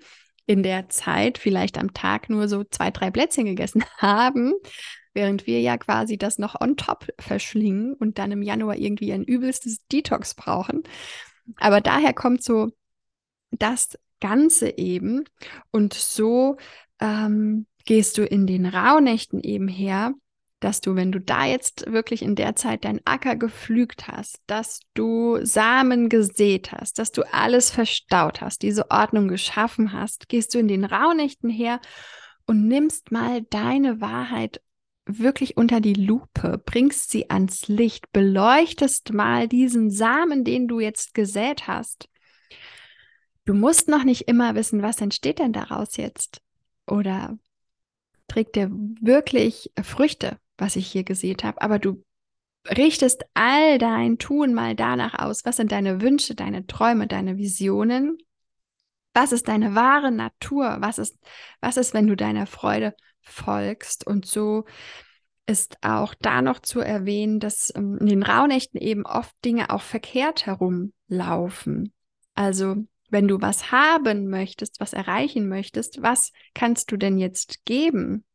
in 0.47 0.63
der 0.63 0.89
Zeit 0.89 1.39
vielleicht 1.39 1.79
am 1.79 1.93
Tag 1.93 2.31
nur 2.31 2.49
so 2.49 2.65
zwei, 2.65 2.91
drei 2.91 3.11
Plätzchen 3.11 3.45
gegessen 3.45 3.85
haben, 3.99 4.53
während 5.13 5.47
wir 5.47 5.61
ja 5.61 5.77
quasi 5.77 6.19
das 6.19 6.39
noch 6.39 6.61
on 6.61 6.77
top 6.77 7.09
verschlingen 7.19 7.95
und 7.95 8.19
dann 8.19 8.33
im 8.33 8.43
Januar 8.43 8.77
irgendwie 8.77 9.13
ein 9.13 9.25
übelstes 9.25 9.87
Detox 9.89 10.35
brauchen. 10.35 10.83
Aber 11.59 11.81
daher 11.81 12.13
kommt 12.13 12.43
so 12.43 12.71
das 13.51 13.99
Ganze 14.21 14.79
eben 14.79 15.25
und 15.71 15.95
so 15.95 16.57
ähm, 17.01 17.67
gehst 17.85 18.19
du 18.19 18.25
in 18.25 18.47
den 18.47 18.67
Rauhnächten 18.67 19.41
eben 19.41 19.69
her 19.69 20.15
dass 20.67 20.81
du, 20.81 20.97
wenn 20.97 21.13
du 21.13 21.21
da 21.21 21.45
jetzt 21.45 21.93
wirklich 21.93 22.23
in 22.23 22.35
der 22.35 22.57
Zeit 22.57 22.85
deinen 22.85 23.01
Acker 23.05 23.37
gepflügt 23.37 24.09
hast, 24.09 24.41
dass 24.49 24.81
du 24.95 25.39
Samen 25.45 26.09
gesät 26.09 26.73
hast, 26.73 26.99
dass 26.99 27.13
du 27.13 27.23
alles 27.33 27.71
verstaut 27.71 28.41
hast, 28.41 28.63
diese 28.63 28.91
Ordnung 28.91 29.29
geschaffen 29.29 29.93
hast, 29.93 30.29
gehst 30.29 30.53
du 30.55 30.59
in 30.59 30.67
den 30.67 30.85
Rauhnächten 30.85 31.51
her 31.51 31.81
und 32.47 32.67
nimmst 32.67 33.13
mal 33.13 33.43
deine 33.43 34.01
Wahrheit 34.01 34.61
wirklich 35.05 35.57
unter 35.57 35.81
die 35.81 35.95
Lupe, 35.95 36.61
bringst 36.67 37.13
sie 37.13 37.31
ans 37.31 37.69
Licht, 37.69 38.11
beleuchtest 38.13 39.13
mal 39.13 39.47
diesen 39.47 39.93
Samen, 39.93 40.43
den 40.43 40.67
du 40.67 40.81
jetzt 40.81 41.15
gesät 41.15 41.69
hast. 41.69 42.09
Du 43.45 43.55
musst 43.55 43.89
noch 43.89 44.03
nicht 44.03 44.23
immer 44.23 44.57
wissen, 44.57 44.83
was 44.83 45.01
entsteht 45.01 45.39
denn 45.39 45.53
daraus 45.53 45.97
jetzt? 45.97 46.41
Oder 46.89 47.39
trägt 48.27 48.57
der 48.57 48.69
wirklich 48.73 49.71
Früchte? 49.81 50.41
Was 50.59 50.77
ich 50.77 50.87
hier 50.87 51.05
gesehen 51.05 51.39
habe, 51.43 51.61
aber 51.63 51.79
du 51.79 52.05
richtest 52.69 53.25
all 53.35 53.79
dein 53.79 54.19
Tun 54.19 54.55
mal 54.55 54.75
danach 54.75 55.15
aus, 55.19 55.45
was 55.45 55.57
sind 55.57 55.73
deine 55.73 56.01
Wünsche, 56.01 56.35
deine 56.35 56.67
Träume, 56.67 57.07
deine 57.07 57.39
Visionen, 57.39 58.19
was 59.17 59.33
ist 59.33 59.49
deine 59.49 59.75
wahre 59.75 60.13
Natur, 60.13 60.77
was 60.81 60.99
ist, 60.99 61.17
was 61.61 61.79
ist, 61.79 61.95
wenn 61.95 62.07
du 62.07 62.17
deiner 62.17 62.47
Freude 62.47 62.95
folgst? 63.23 64.07
Und 64.07 64.27
so 64.27 64.67
ist 65.47 65.79
auch 65.81 66.15
da 66.15 66.43
noch 66.43 66.59
zu 66.61 66.81
erwähnen, 66.81 67.41
dass 67.41 67.73
ähm, 67.75 67.97
in 67.99 68.07
den 68.07 68.23
Rauhnächten 68.23 68.79
eben 68.79 69.07
oft 69.07 69.35
Dinge 69.43 69.71
auch 69.71 69.81
verkehrt 69.81 70.45
herumlaufen. 70.45 71.95
Also 72.35 72.77
wenn 73.09 73.27
du 73.27 73.41
was 73.41 73.73
haben 73.73 74.29
möchtest, 74.29 74.81
was 74.81 74.93
erreichen 74.93 75.49
möchtest, 75.49 76.03
was 76.03 76.33
kannst 76.53 76.93
du 76.93 76.99
denn 76.99 77.17
jetzt 77.17 77.65
geben? 77.65 78.26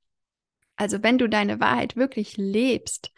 Also 0.75 1.03
wenn 1.03 1.17
du 1.17 1.27
deine 1.27 1.59
Wahrheit 1.59 1.95
wirklich 1.95 2.37
lebst, 2.37 3.11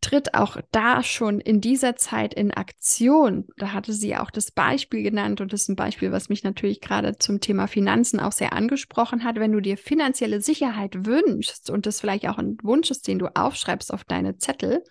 tritt 0.00 0.34
auch 0.34 0.58
da 0.70 1.02
schon 1.02 1.40
in 1.40 1.60
dieser 1.60 1.96
Zeit 1.96 2.34
in 2.34 2.52
Aktion. 2.52 3.48
Da 3.56 3.72
hatte 3.72 3.92
sie 3.92 4.16
auch 4.16 4.30
das 4.30 4.50
Beispiel 4.50 5.02
genannt 5.02 5.40
und 5.40 5.52
das 5.52 5.62
ist 5.62 5.68
ein 5.68 5.76
Beispiel, 5.76 6.12
was 6.12 6.28
mich 6.28 6.44
natürlich 6.44 6.80
gerade 6.80 7.18
zum 7.18 7.40
Thema 7.40 7.66
Finanzen 7.66 8.20
auch 8.20 8.32
sehr 8.32 8.52
angesprochen 8.52 9.24
hat. 9.24 9.36
Wenn 9.36 9.52
du 9.52 9.60
dir 9.60 9.76
finanzielle 9.76 10.40
Sicherheit 10.40 11.06
wünschst 11.06 11.70
und 11.70 11.86
das 11.86 12.00
vielleicht 12.00 12.28
auch 12.28 12.38
ein 12.38 12.58
Wunsch 12.62 12.90
ist, 12.90 13.08
den 13.08 13.18
du 13.18 13.26
aufschreibst 13.34 13.92
auf 13.92 14.04
deine 14.04 14.38
Zettel, 14.38 14.84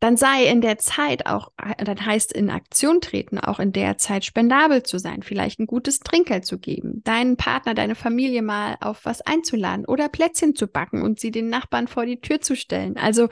dann 0.00 0.16
sei 0.16 0.46
in 0.46 0.62
der 0.62 0.78
Zeit 0.78 1.26
auch, 1.26 1.52
dann 1.78 2.04
heißt 2.04 2.32
in 2.32 2.48
Aktion 2.48 3.02
treten, 3.02 3.38
auch 3.38 3.60
in 3.60 3.72
der 3.72 3.98
Zeit 3.98 4.24
spendabel 4.24 4.82
zu 4.82 4.98
sein, 4.98 5.22
vielleicht 5.22 5.60
ein 5.60 5.66
gutes 5.66 6.00
Trinkgeld 6.00 6.46
zu 6.46 6.58
geben, 6.58 7.02
deinen 7.04 7.36
Partner, 7.36 7.74
deine 7.74 7.94
Familie 7.94 8.40
mal 8.40 8.78
auf 8.80 9.04
was 9.04 9.20
einzuladen 9.20 9.84
oder 9.84 10.08
Plätzchen 10.08 10.56
zu 10.56 10.66
backen 10.66 11.02
und 11.02 11.20
sie 11.20 11.30
den 11.30 11.50
Nachbarn 11.50 11.86
vor 11.86 12.06
die 12.06 12.20
Tür 12.20 12.40
zu 12.40 12.56
stellen. 12.56 12.96
Also 12.96 13.28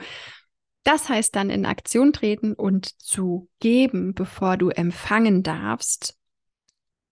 das 0.83 1.09
heißt 1.09 1.35
dann 1.35 1.49
in 1.49 1.65
Aktion 1.65 2.13
treten 2.13 2.53
und 2.53 3.01
zu 3.01 3.49
geben, 3.59 4.13
bevor 4.13 4.55
du 4.55 4.69
empfangen 4.69 5.41
darfst. 5.41 6.17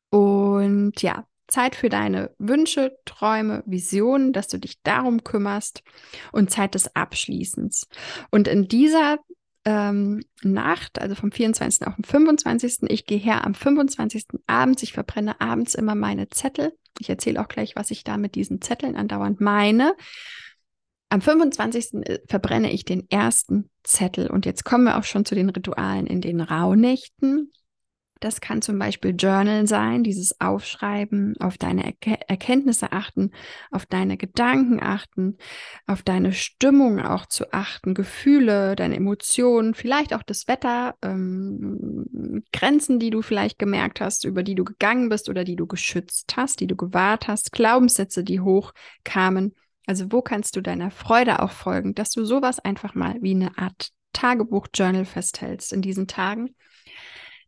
Und 0.09 1.01
ja, 1.01 1.25
Zeit 1.47 1.75
für 1.75 1.89
deine 1.89 2.33
Wünsche, 2.37 2.97
Träume, 3.05 3.63
Visionen, 3.65 4.33
dass 4.33 4.47
du 4.47 4.59
dich 4.59 4.81
darum 4.83 5.23
kümmerst 5.23 5.83
und 6.31 6.51
Zeit 6.51 6.75
des 6.75 6.95
Abschließens. 6.95 7.87
Und 8.31 8.47
in 8.47 8.67
dieser 8.67 9.19
ähm, 9.67 10.21
Nacht, 10.43 11.01
also 11.01 11.13
vom 11.13 11.29
24. 11.29 11.85
auf 11.85 11.95
den 11.95 12.05
25. 12.05 12.83
Ich 12.89 13.05
gehe 13.05 13.17
her 13.17 13.45
am 13.45 13.53
25. 13.53 14.23
abends. 14.47 14.81
Ich 14.81 14.93
verbrenne 14.93 15.41
abends 15.41 15.75
immer 15.75 15.93
meine 15.93 16.29
Zettel. 16.29 16.71
Ich 16.99 17.09
erzähle 17.09 17.41
auch 17.41 17.49
gleich, 17.49 17.75
was 17.75 17.91
ich 17.91 18.05
da 18.05 18.15
mit 18.15 18.35
diesen 18.35 18.61
Zetteln 18.61 18.95
andauernd 18.95 19.41
meine. 19.41 19.93
Am 21.09 21.19
25. 21.19 21.95
Äh, 21.95 22.19
verbrenne 22.29 22.71
ich 22.71 22.85
den 22.85 23.09
ersten 23.09 23.69
Zettel. 23.83 24.31
Und 24.31 24.45
jetzt 24.45 24.63
kommen 24.63 24.85
wir 24.85 24.97
auch 24.97 25.03
schon 25.03 25.25
zu 25.25 25.35
den 25.35 25.49
Ritualen 25.49 26.07
in 26.07 26.21
den 26.21 26.39
Rauhnächten. 26.39 27.51
Das 28.19 28.41
kann 28.41 28.61
zum 28.61 28.79
Beispiel 28.79 29.15
Journal 29.15 29.67
sein, 29.67 30.03
dieses 30.03 30.39
Aufschreiben, 30.41 31.35
auf 31.39 31.57
deine 31.57 31.85
Erke 31.85 32.17
Erkenntnisse 32.27 32.91
achten, 32.91 33.31
auf 33.71 33.85
deine 33.85 34.17
Gedanken 34.17 34.81
achten, 34.81 35.37
auf 35.85 36.01
deine 36.01 36.33
Stimmung 36.33 36.99
auch 36.99 37.27
zu 37.27 37.53
achten, 37.53 37.93
Gefühle, 37.93 38.75
deine 38.75 38.95
Emotionen, 38.95 39.75
vielleicht 39.75 40.13
auch 40.13 40.23
das 40.23 40.47
Wetter, 40.47 40.95
ähm, 41.03 42.43
Grenzen, 42.51 42.99
die 42.99 43.11
du 43.11 43.21
vielleicht 43.21 43.59
gemerkt 43.59 44.01
hast, 44.01 44.25
über 44.25 44.43
die 44.43 44.55
du 44.55 44.63
gegangen 44.63 45.09
bist 45.09 45.29
oder 45.29 45.43
die 45.43 45.55
du 45.55 45.67
geschützt 45.67 46.35
hast, 46.35 46.59
die 46.59 46.67
du 46.67 46.75
gewahrt 46.75 47.27
hast, 47.27 47.51
Glaubenssätze, 47.51 48.23
die 48.23 48.39
hochkamen. 48.39 49.53
Also 49.85 50.11
wo 50.11 50.21
kannst 50.21 50.55
du 50.55 50.61
deiner 50.61 50.91
Freude 50.91 51.41
auch 51.41 51.51
folgen, 51.51 51.93
dass 51.93 52.09
du 52.11 52.25
sowas 52.25 52.59
einfach 52.59 52.95
mal 52.95 53.15
wie 53.21 53.31
eine 53.31 53.57
Art 53.57 53.91
Tagebuch-Journal 54.13 55.05
festhältst 55.05 55.71
in 55.71 55.81
diesen 55.81 56.07
Tagen 56.07 56.55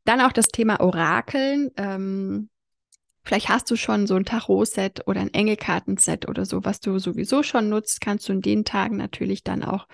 dann 0.09 0.21
auch 0.21 0.31
das 0.31 0.47
Thema 0.47 0.79
Orakeln. 0.79 1.69
Ähm, 1.77 2.49
vielleicht 3.23 3.47
hast 3.47 3.69
du 3.69 3.75
schon 3.75 4.07
so 4.07 4.15
ein 4.15 4.25
Tarot-Set 4.25 5.07
oder 5.07 5.21
ein 5.21 5.33
Engelkartenset 5.33 6.27
oder 6.27 6.45
so, 6.45 6.65
was 6.65 6.79
du 6.79 6.97
sowieso 6.97 7.43
schon 7.43 7.69
nutzt, 7.69 8.01
kannst 8.01 8.27
du 8.27 8.33
in 8.33 8.41
den 8.41 8.65
Tagen 8.65 8.97
natürlich 8.97 9.43
dann 9.43 9.63
auch 9.63 9.87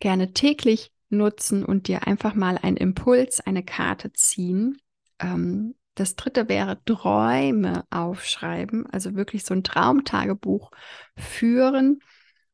gerne 0.00 0.32
täglich 0.32 0.90
nutzen 1.08 1.64
und 1.64 1.86
dir 1.86 2.08
einfach 2.08 2.34
mal 2.34 2.58
einen 2.58 2.76
Impuls, 2.76 3.38
eine 3.40 3.62
Karte 3.62 4.12
ziehen. 4.12 4.78
Ähm, 5.20 5.76
das 5.94 6.16
dritte 6.16 6.48
wäre 6.48 6.82
Träume 6.84 7.84
aufschreiben, 7.90 8.86
also 8.86 9.14
wirklich 9.14 9.44
so 9.44 9.54
ein 9.54 9.62
Traumtagebuch 9.62 10.72
führen. 11.16 12.00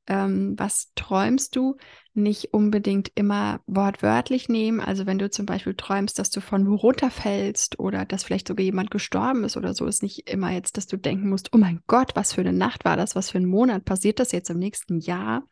Ähm, 0.07 0.55
was 0.59 0.93
träumst 0.97 1.57
du? 1.57 1.77
Nicht 2.15 2.55
unbedingt 2.55 3.11
immer 3.15 3.61
wortwörtlich 3.67 4.49
nehmen. 4.49 4.81
Also 4.81 5.07
wenn 5.07 5.19
du 5.19 5.31
zum 5.31 5.47
Beispiel 5.47 5.75
träumst, 5.75 6.19
dass 6.19 6.31
du 6.31 6.41
von 6.41 6.69
wo 6.69 6.77
runterfällst 6.77 7.79
oder 7.79 8.05
dass 8.05 8.25
vielleicht 8.25 8.49
sogar 8.49 8.65
jemand 8.65 8.91
gestorben 8.91 9.45
ist 9.45 9.57
oder 9.57 9.75
so, 9.75 9.87
ist 9.87 10.03
nicht 10.03 10.31
immer 10.31 10.51
jetzt, 10.51 10.77
dass 10.77 10.87
du 10.87 10.97
denken 10.97 11.29
musst, 11.29 11.51
oh 11.53 11.59
mein 11.59 11.81
Gott, 11.87 12.13
was 12.15 12.33
für 12.33 12.41
eine 12.41 12.53
Nacht 12.53 12.85
war 12.85 12.97
das, 12.97 13.17
was 13.17 13.31
für 13.31 13.39
ein 13.39 13.47
Monat 13.47 13.85
passiert 13.85 14.21
das 14.21 14.33
jetzt 14.33 14.51
im 14.51 14.59
nächsten 14.59 15.01
Jahr, 15.01 15.45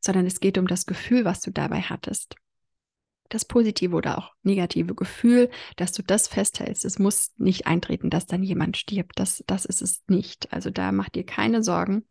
sondern 0.00 0.26
es 0.26 0.40
geht 0.40 0.58
um 0.58 0.66
das 0.66 0.86
Gefühl, 0.86 1.24
was 1.24 1.40
du 1.40 1.50
dabei 1.50 1.80
hattest. 1.80 2.36
Das 3.28 3.44
positive 3.44 3.94
oder 3.94 4.18
auch 4.18 4.32
negative 4.42 4.94
Gefühl, 4.94 5.50
dass 5.76 5.92
du 5.92 6.02
das 6.02 6.28
festhältst. 6.28 6.84
Es 6.84 6.98
muss 6.98 7.32
nicht 7.36 7.66
eintreten, 7.66 8.10
dass 8.10 8.26
dann 8.26 8.42
jemand 8.42 8.76
stirbt. 8.76 9.18
Das, 9.18 9.44
das 9.46 9.64
ist 9.64 9.82
es 9.82 10.02
nicht. 10.08 10.52
Also 10.52 10.70
da 10.70 10.92
mach 10.92 11.08
dir 11.10 11.24
keine 11.24 11.62
Sorgen. 11.62 12.06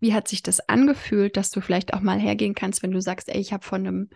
Wie 0.00 0.12
hat 0.12 0.28
sich 0.28 0.42
das 0.42 0.68
angefühlt, 0.68 1.36
dass 1.36 1.50
du 1.50 1.60
vielleicht 1.60 1.94
auch 1.94 2.00
mal 2.00 2.18
hergehen 2.18 2.54
kannst, 2.54 2.82
wenn 2.82 2.90
du 2.90 3.00
sagst, 3.00 3.28
ey, 3.28 3.40
ich 3.40 3.52
habe 3.52 3.64
von 3.64 3.86
einem 3.86 4.10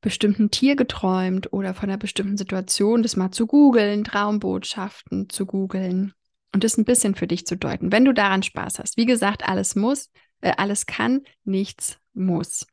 bestimmten 0.00 0.50
Tier 0.50 0.76
geträumt 0.76 1.52
oder 1.52 1.74
von 1.74 1.88
einer 1.88 1.98
bestimmten 1.98 2.36
Situation, 2.36 3.02
das 3.02 3.16
mal 3.16 3.30
zu 3.30 3.46
googeln, 3.46 4.04
Traumbotschaften 4.04 5.28
zu 5.28 5.46
googeln 5.46 6.14
und 6.52 6.64
das 6.64 6.78
ein 6.78 6.84
bisschen 6.84 7.14
für 7.14 7.26
dich 7.26 7.46
zu 7.46 7.56
deuten, 7.56 7.92
wenn 7.92 8.04
du 8.04 8.14
daran 8.14 8.42
Spaß 8.42 8.78
hast. 8.78 8.96
Wie 8.96 9.06
gesagt, 9.06 9.46
alles 9.46 9.76
muss, 9.76 10.10
äh, 10.40 10.52
alles 10.56 10.86
kann, 10.86 11.22
nichts 11.44 11.98
muss. 12.14 12.66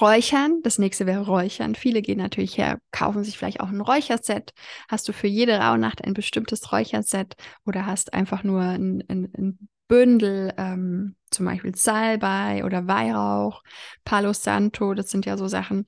Räuchern, 0.00 0.60
das 0.62 0.78
nächste 0.78 1.06
wäre 1.06 1.26
Räuchern. 1.26 1.74
Viele 1.74 2.02
gehen 2.02 2.18
natürlich 2.18 2.56
her, 2.58 2.78
kaufen 2.90 3.24
sich 3.24 3.38
vielleicht 3.38 3.60
auch 3.60 3.68
ein 3.68 3.80
Räucherset. 3.80 4.52
Hast 4.88 5.08
du 5.08 5.12
für 5.12 5.26
jede 5.26 5.58
Rauhnacht 5.58 6.04
ein 6.04 6.14
bestimmtes 6.14 6.72
Räucherset 6.72 7.34
oder 7.66 7.86
hast 7.86 8.14
einfach 8.14 8.44
nur 8.44 8.62
ein, 8.62 9.04
ein, 9.08 9.30
ein 9.36 9.68
Bündel, 9.88 10.54
ähm, 10.56 11.16
zum 11.30 11.46
Beispiel 11.46 11.74
Salbei 11.74 12.64
oder 12.64 12.86
Weihrauch, 12.86 13.62
Palo 14.04 14.32
Santo, 14.32 14.94
das 14.94 15.10
sind 15.10 15.26
ja 15.26 15.36
so 15.36 15.46
Sachen, 15.46 15.86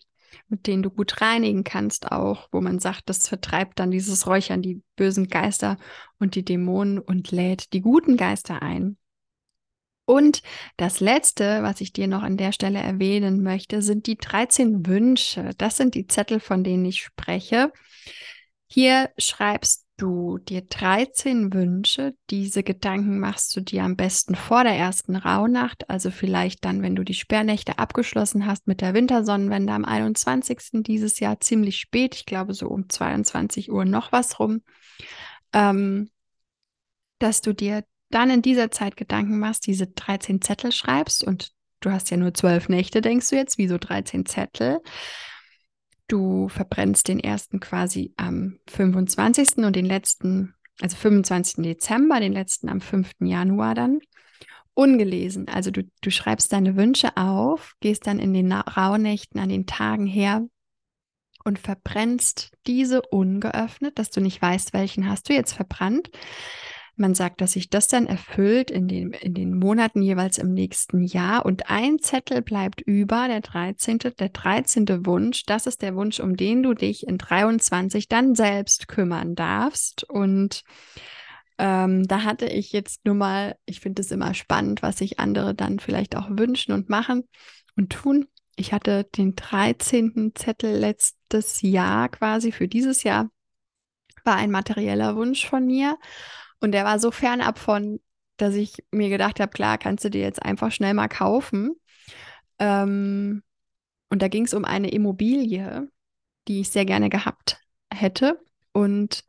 mit 0.49 0.67
denen 0.67 0.83
du 0.83 0.91
gut 0.91 1.21
reinigen 1.21 1.65
kannst, 1.65 2.13
auch, 2.13 2.49
wo 2.53 2.61
man 2.61 2.79
sagt, 2.79 3.09
das 3.09 3.27
vertreibt 3.27 3.79
dann 3.79 3.91
dieses 3.91 4.27
Räuchern 4.27 4.63
die 4.63 4.83
bösen 4.97 5.29
Geister 5.29 5.79
und 6.19 6.35
die 6.35 6.45
Dämonen 6.45 6.99
und 6.99 7.31
lädt 7.31 7.73
die 7.73 7.81
guten 7.81 8.17
Geister 8.17 8.63
ein. 8.63 8.99
Und 10.07 10.43
das 10.77 11.01
Letzte, 11.01 11.63
was 11.63 11.81
ich 11.81 11.93
dir 11.93 12.07
noch 12.07 12.23
an 12.23 12.37
der 12.37 12.53
Stelle 12.53 12.79
erwähnen 12.79 13.43
möchte, 13.43 13.83
sind 13.83 14.07
die 14.07 14.17
13 14.17 14.87
Wünsche. 14.87 15.51
Das 15.59 15.77
sind 15.77 15.95
die 15.95 16.07
Zettel, 16.07 16.41
von 16.41 16.65
denen 16.65 16.85
ich 16.85 17.03
spreche. 17.03 17.73
Hier 18.69 19.11
schreibst 19.19 19.87
du 19.97 20.39
dir 20.39 20.63
13 20.63 21.53
Wünsche. 21.53 22.15
Diese 22.31 22.63
Gedanken 22.63 23.19
machst 23.19 23.57
du 23.57 23.61
dir 23.61 23.83
am 23.83 23.97
besten 23.97 24.37
vor 24.37 24.63
der 24.63 24.75
ersten 24.75 25.17
Rauhnacht, 25.17 25.89
also 25.91 26.11
vielleicht 26.11 26.65
dann, 26.65 26.83
wenn 26.83 26.95
du 26.95 27.03
die 27.03 27.15
Sperrnächte 27.15 27.79
abgeschlossen 27.79 28.47
hast 28.47 28.67
mit 28.67 28.81
der 28.81 28.95
Wintersonnenwende 28.95 29.73
am 29.73 29.85
21. 29.85 30.83
dieses 30.85 31.19
Jahr, 31.19 31.41
ziemlich 31.41 31.79
spät, 31.79 32.15
ich 32.15 32.27
glaube 32.27 32.55
so 32.55 32.69
um 32.69 32.89
22 32.89 33.73
Uhr 33.73 33.85
noch 33.85 34.13
was 34.13 34.39
rum, 34.39 34.63
ähm, 35.53 36.11
dass 37.19 37.41
du 37.41 37.55
dir 37.55 37.83
dann 38.17 38.31
in 38.31 38.41
dieser 38.41 38.71
Zeit 38.71 38.97
Gedanken 38.97 39.39
machst, 39.39 39.67
diese 39.67 39.89
13 39.89 40.41
Zettel 40.41 40.73
schreibst 40.73 41.23
und 41.23 41.53
du 41.81 41.91
hast 41.91 42.11
ja 42.11 42.17
nur 42.17 42.33
zwölf 42.33 42.71
Nächte, 42.71 43.03
denkst 43.03 43.29
du 43.29 43.37
jetzt, 43.37 43.59
wieso 43.59 43.77
13 43.77 44.25
Zettel? 44.25 44.81
Du 46.09 46.49
verbrennst 46.49 47.09
den 47.09 47.21
ersten 47.21 47.61
quasi 47.61 48.15
am 48.17 48.59
25. 48.69 49.59
und 49.59 49.77
den 49.77 49.85
letzten, 49.85 50.55
also 50.81 50.97
25. 50.97 51.63
Dezember, 51.63 52.19
den 52.19 52.33
letzten 52.33 52.71
am 52.71 52.81
5. 52.81 53.11
Januar 53.21 53.75
dann. 53.75 54.01
Ungelesen. 54.73 55.49
Also 55.49 55.71
du, 55.71 55.83
du 56.01 56.11
schreibst 56.11 56.55
deine 56.55 56.75
Wünsche 56.75 57.19
auf, 57.19 57.75
gehst 57.81 58.07
dann 58.07 58.19
in 58.19 58.33
den 58.33 58.51
Rauhnächten 58.51 59.39
an 59.39 59.51
den 59.51 59.67
Tagen 59.67 60.07
her 60.07 60.47
und 61.45 61.59
verbrennst 61.59 62.51
diese 62.67 63.03
ungeöffnet, 63.03 63.99
dass 63.99 64.09
du 64.09 64.23
nicht 64.23 64.41
weißt, 64.41 64.73
welchen 64.73 65.07
hast 65.07 65.29
du 65.29 65.35
jetzt 65.35 65.53
verbrannt. 65.53 66.11
Man 66.97 67.15
sagt, 67.15 67.43
dass 67.43 67.53
sich 67.53 67.69
das 67.69 67.89
dann 67.89 68.07
erfüllt 68.07 68.71
in 68.71 68.89
den, 68.89 69.13
in 69.13 69.35
den 69.35 69.59
Monaten 69.59 70.01
jeweils 70.01 70.39
im 70.39 70.55
nächsten 70.55 71.05
Jahr 71.05 71.45
und 71.45 71.69
ein 71.69 71.99
Zettel 71.99 72.41
bleibt 72.41 72.81
über, 72.81 73.29
der 73.29 73.43
13. 73.43 73.99
Der 73.99 74.31
13. 74.31 75.05
Wunsch, 75.05 75.45
das 75.45 75.67
ist 75.67 75.83
der 75.83 75.95
Wunsch, 75.95 76.21
um 76.21 76.37
den 76.37 76.63
du 76.63 76.73
dich 76.73 77.07
in 77.07 77.19
23 77.19 78.09
dann 78.09 78.35
selbst 78.35 78.89
kümmern 78.89 79.35
darfst 79.35 80.05
und 80.05 80.65
ähm, 81.59 82.07
da 82.07 82.23
hatte 82.25 82.47
ich 82.47 82.73
jetzt 82.73 83.05
nur 83.05 83.15
mal, 83.15 83.57
ich 83.65 83.81
finde 83.81 84.03
es 84.03 84.11
immer 84.11 84.35
spannend, 84.35 84.83
was 84.83 84.99
sich 84.99 85.19
andere 85.19 85.55
dann 85.55 85.79
vielleicht 85.79 86.17
auch 86.17 86.29
wünschen 86.31 86.73
und 86.73 86.89
machen 86.89 87.27
und 87.77 87.91
tun. 87.93 88.27
Ich 88.57 88.73
hatte 88.73 89.05
den 89.05 89.37
13. 89.37 90.33
Zettel 90.35 90.79
letztes 90.79 91.63
Jahr 91.63 92.09
quasi 92.09 92.53
für 92.53 92.69
dieses 92.69 93.03
Jahr, 93.03 93.31
war 94.25 94.37
ein 94.37 94.51
materieller 94.51 95.17
Wunsch 95.17 95.47
von 95.47 95.67
mir. 95.67 95.99
Und 96.61 96.73
der 96.73 96.85
war 96.85 96.99
so 96.99 97.11
fernab 97.11 97.59
von, 97.59 98.01
dass 98.37 98.55
ich 98.55 98.75
mir 98.91 99.09
gedacht 99.09 99.41
habe, 99.41 99.53
klar, 99.53 99.79
kannst 99.79 100.05
du 100.05 100.11
dir 100.11 100.23
jetzt 100.23 100.43
einfach 100.43 100.73
schnell 100.73 100.95
mal 100.95 101.09
kaufen. 101.09 101.75
Ähm, 102.59 103.43
und 104.09 104.23
da 104.23 104.29
ging 104.29 104.45
es 104.45 104.55
um 104.55 104.65
eine 104.65 104.91
Immobilie, 104.91 105.89
die 106.49 106.61
ich 106.61 106.71
sehr 106.71 106.85
gerne 106.85 107.11
gehabt 107.11 107.61
hätte. 107.93 108.41
Und 108.73 109.25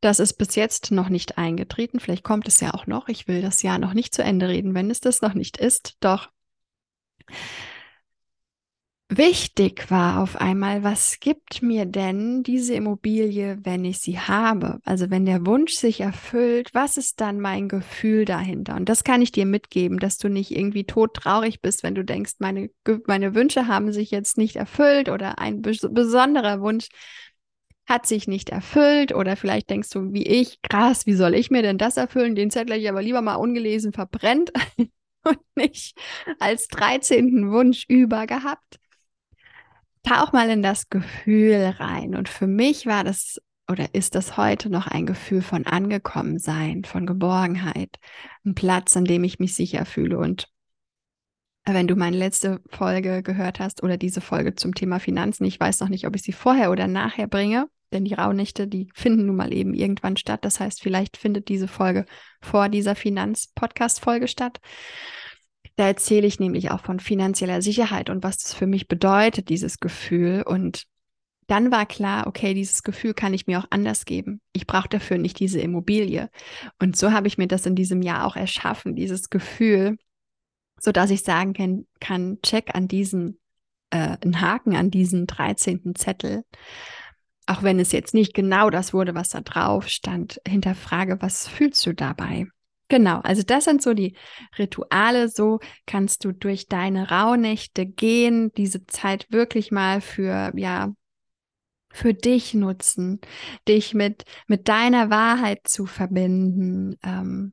das 0.00 0.20
ist 0.20 0.34
bis 0.34 0.54
jetzt 0.54 0.90
noch 0.90 1.08
nicht 1.08 1.38
eingetreten. 1.38 2.00
Vielleicht 2.00 2.24
kommt 2.24 2.46
es 2.46 2.60
ja 2.60 2.74
auch 2.74 2.86
noch. 2.86 3.08
Ich 3.08 3.26
will 3.26 3.40
das 3.40 3.62
Jahr 3.62 3.78
noch 3.78 3.94
nicht 3.94 4.14
zu 4.14 4.22
Ende 4.22 4.48
reden, 4.48 4.74
wenn 4.74 4.90
es 4.90 5.00
das 5.00 5.22
noch 5.22 5.34
nicht 5.34 5.56
ist. 5.56 5.96
Doch 6.00 6.28
wichtig 9.08 9.90
war 9.90 10.22
auf 10.22 10.40
einmal, 10.40 10.82
was 10.82 11.20
gibt 11.20 11.62
mir 11.62 11.84
denn 11.86 12.42
diese 12.42 12.74
Immobilie, 12.74 13.58
wenn 13.62 13.84
ich 13.84 13.98
sie 13.98 14.18
habe? 14.18 14.80
Also 14.84 15.10
wenn 15.10 15.26
der 15.26 15.46
Wunsch 15.46 15.74
sich 15.74 16.00
erfüllt, 16.00 16.70
was 16.72 16.96
ist 16.96 17.20
dann 17.20 17.40
mein 17.40 17.68
Gefühl 17.68 18.24
dahinter? 18.24 18.76
Und 18.76 18.88
das 18.88 19.04
kann 19.04 19.22
ich 19.22 19.32
dir 19.32 19.46
mitgeben, 19.46 19.98
dass 19.98 20.16
du 20.18 20.28
nicht 20.28 20.50
irgendwie 20.50 20.84
todtraurig 20.84 21.60
bist, 21.60 21.82
wenn 21.82 21.94
du 21.94 22.04
denkst, 22.04 22.34
meine, 22.38 22.70
meine 23.06 23.34
Wünsche 23.34 23.66
haben 23.66 23.92
sich 23.92 24.10
jetzt 24.10 24.38
nicht 24.38 24.56
erfüllt 24.56 25.08
oder 25.08 25.38
ein 25.38 25.62
bes 25.62 25.86
besonderer 25.90 26.60
Wunsch 26.60 26.88
hat 27.86 28.06
sich 28.06 28.26
nicht 28.26 28.48
erfüllt 28.48 29.14
oder 29.14 29.36
vielleicht 29.36 29.68
denkst 29.68 29.90
du 29.90 30.12
wie 30.14 30.26
ich, 30.26 30.62
krass, 30.62 31.04
wie 31.04 31.12
soll 31.12 31.34
ich 31.34 31.50
mir 31.50 31.60
denn 31.60 31.76
das 31.76 31.98
erfüllen? 31.98 32.34
Den 32.34 32.50
Zettel 32.50 32.78
ich 32.78 32.88
aber 32.88 33.02
lieber 33.02 33.20
mal 33.20 33.34
ungelesen 33.34 33.92
verbrennt 33.92 34.52
und 35.24 35.38
nicht 35.54 35.94
als 36.38 36.68
13. 36.68 37.50
Wunsch 37.50 37.84
über 37.88 38.26
gehabt 38.26 38.78
tauch 40.04 40.32
mal 40.32 40.48
in 40.50 40.62
das 40.62 40.88
Gefühl 40.88 41.74
rein. 41.78 42.14
Und 42.14 42.28
für 42.28 42.46
mich 42.46 42.86
war 42.86 43.02
das 43.04 43.40
oder 43.70 43.94
ist 43.94 44.14
das 44.14 44.36
heute 44.36 44.68
noch 44.68 44.86
ein 44.86 45.06
Gefühl 45.06 45.42
von 45.42 45.66
Angekommensein, 45.66 46.84
von 46.84 47.06
Geborgenheit, 47.06 47.98
ein 48.44 48.54
Platz, 48.54 48.96
an 48.96 49.06
dem 49.06 49.24
ich 49.24 49.38
mich 49.38 49.54
sicher 49.54 49.86
fühle. 49.86 50.18
Und 50.18 50.48
wenn 51.64 51.86
du 51.86 51.96
meine 51.96 52.16
letzte 52.16 52.60
Folge 52.68 53.22
gehört 53.22 53.58
hast 53.58 53.82
oder 53.82 53.96
diese 53.96 54.20
Folge 54.20 54.54
zum 54.54 54.74
Thema 54.74 55.00
Finanzen, 55.00 55.44
ich 55.44 55.58
weiß 55.58 55.80
noch 55.80 55.88
nicht, 55.88 56.06
ob 56.06 56.14
ich 56.14 56.22
sie 56.22 56.32
vorher 56.32 56.70
oder 56.70 56.86
nachher 56.88 57.26
bringe, 57.26 57.68
denn 57.92 58.04
die 58.04 58.12
Rauhnächte, 58.12 58.68
die 58.68 58.90
finden 58.92 59.26
nun 59.26 59.36
mal 59.36 59.52
eben 59.52 59.72
irgendwann 59.72 60.18
statt. 60.18 60.44
Das 60.44 60.60
heißt, 60.60 60.82
vielleicht 60.82 61.16
findet 61.16 61.48
diese 61.48 61.68
Folge 61.68 62.04
vor 62.42 62.68
dieser 62.68 62.94
Finanz-Podcast-Folge 62.94 64.28
statt. 64.28 64.60
Da 65.76 65.86
erzähle 65.86 66.26
ich 66.26 66.38
nämlich 66.38 66.70
auch 66.70 66.80
von 66.80 67.00
finanzieller 67.00 67.60
Sicherheit 67.60 68.08
und 68.10 68.22
was 68.22 68.38
das 68.38 68.54
für 68.54 68.66
mich 68.66 68.86
bedeutet, 68.86 69.48
dieses 69.48 69.80
Gefühl. 69.80 70.42
Und 70.46 70.84
dann 71.46 71.70
war 71.70 71.86
klar, 71.86 72.26
okay, 72.26 72.54
dieses 72.54 72.82
Gefühl 72.82 73.12
kann 73.12 73.34
ich 73.34 73.46
mir 73.46 73.58
auch 73.58 73.66
anders 73.70 74.04
geben. 74.04 74.40
Ich 74.52 74.66
brauche 74.66 74.88
dafür 74.88 75.18
nicht 75.18 75.38
diese 75.40 75.60
Immobilie. 75.60 76.30
Und 76.80 76.96
so 76.96 77.12
habe 77.12 77.26
ich 77.26 77.38
mir 77.38 77.48
das 77.48 77.66
in 77.66 77.74
diesem 77.74 78.02
Jahr 78.02 78.26
auch 78.26 78.36
erschaffen, 78.36 78.94
dieses 78.94 79.30
Gefühl, 79.30 79.96
so 80.80 80.92
dass 80.92 81.10
ich 81.10 81.22
sagen 81.22 81.52
kann, 81.52 81.86
kann 82.00 82.38
check 82.42 82.74
an 82.74 82.88
diesen, 82.88 83.40
äh, 83.90 84.16
einen 84.20 84.40
Haken 84.40 84.76
an 84.76 84.90
diesen 84.90 85.26
13. 85.26 85.94
Zettel. 85.94 86.44
Auch 87.46 87.62
wenn 87.62 87.78
es 87.78 87.92
jetzt 87.92 88.14
nicht 88.14 88.32
genau 88.32 88.70
das 88.70 88.94
wurde, 88.94 89.14
was 89.14 89.28
da 89.28 89.40
drauf 89.40 89.88
stand, 89.88 90.40
hinterfrage, 90.46 91.20
was 91.20 91.46
fühlst 91.46 91.84
du 91.84 91.94
dabei? 91.94 92.46
Genau, 92.94 93.18
also 93.22 93.42
das 93.42 93.64
sind 93.64 93.82
so 93.82 93.92
die 93.92 94.14
Rituale. 94.56 95.28
So 95.28 95.58
kannst 95.84 96.24
du 96.24 96.30
durch 96.30 96.68
deine 96.68 97.10
Rauhnächte 97.10 97.86
gehen, 97.86 98.52
diese 98.56 98.86
Zeit 98.86 99.26
wirklich 99.32 99.72
mal 99.72 100.00
für, 100.00 100.52
ja, 100.54 100.94
für 101.90 102.14
dich 102.14 102.54
nutzen, 102.54 103.20
dich 103.66 103.94
mit, 103.94 104.22
mit 104.46 104.68
deiner 104.68 105.10
Wahrheit 105.10 105.66
zu 105.66 105.86
verbinden, 105.86 106.96
ähm, 107.02 107.52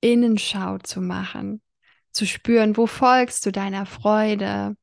Innenschau 0.00 0.78
zu 0.78 1.00
machen, 1.00 1.60
zu 2.12 2.24
spüren, 2.24 2.76
wo 2.76 2.86
folgst 2.86 3.44
du 3.44 3.50
deiner 3.50 3.86
Freude, 3.86 4.76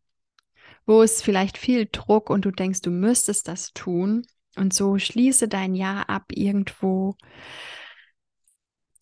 wo 0.85 1.01
ist 1.01 1.23
vielleicht 1.23 1.57
viel 1.57 1.87
Druck 1.89 2.29
und 2.29 2.43
du 2.43 2.51
denkst, 2.51 2.81
du 2.81 2.91
müsstest 2.91 3.47
das 3.47 3.71
tun. 3.71 4.27
Und 4.57 4.73
so 4.73 4.99
schließe 4.99 5.47
dein 5.47 5.75
Jahr 5.75 6.09
ab 6.09 6.25
irgendwo 6.33 7.15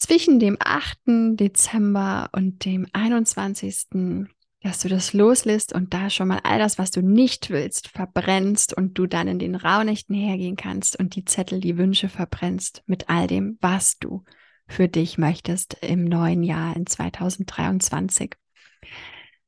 zwischen 0.03 0.37
dem 0.37 0.57
8. 0.59 1.37
Dezember 1.39 2.29
und 2.33 2.65
dem 2.65 2.85
21. 2.91 4.27
dass 4.61 4.79
du 4.81 4.89
das 4.89 5.13
loslässt 5.13 5.71
und 5.71 5.93
da 5.93 6.09
schon 6.09 6.27
mal 6.27 6.41
all 6.43 6.59
das, 6.59 6.77
was 6.77 6.91
du 6.91 7.01
nicht 7.01 7.49
willst, 7.49 7.87
verbrennst 7.87 8.73
und 8.73 8.97
du 8.97 9.07
dann 9.07 9.29
in 9.29 9.39
den 9.39 9.55
Rauhnächten 9.55 10.13
hergehen 10.13 10.57
kannst 10.57 10.99
und 10.99 11.15
die 11.15 11.23
Zettel, 11.23 11.61
die 11.61 11.77
Wünsche 11.77 12.09
verbrennst 12.09 12.83
mit 12.85 13.09
all 13.09 13.27
dem, 13.27 13.57
was 13.61 13.97
du 13.97 14.25
für 14.67 14.89
dich 14.89 15.17
möchtest 15.17 15.77
im 15.81 16.03
neuen 16.03 16.43
Jahr 16.43 16.75
in 16.75 16.85
2023. 16.85 18.35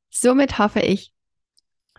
Somit 0.08 0.58
hoffe 0.58 0.80
ich, 0.80 1.12